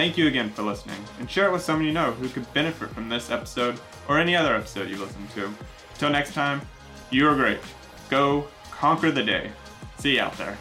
Thank 0.00 0.16
you 0.16 0.28
again 0.28 0.48
for 0.48 0.62
listening, 0.62 0.96
and 1.18 1.30
share 1.30 1.46
it 1.46 1.52
with 1.52 1.60
someone 1.60 1.84
you 1.84 1.92
know 1.92 2.12
who 2.12 2.30
could 2.30 2.50
benefit 2.54 2.88
from 2.88 3.10
this 3.10 3.30
episode 3.30 3.78
or 4.08 4.18
any 4.18 4.34
other 4.34 4.56
episode 4.56 4.88
you 4.88 4.96
listen 4.96 5.28
to. 5.34 5.52
Till 5.98 6.08
next 6.08 6.32
time, 6.32 6.62
you 7.10 7.28
are 7.28 7.34
great. 7.34 7.58
Go 8.08 8.48
conquer 8.70 9.10
the 9.10 9.22
day. 9.22 9.50
See 9.98 10.14
you 10.14 10.22
out 10.22 10.38
there. 10.38 10.56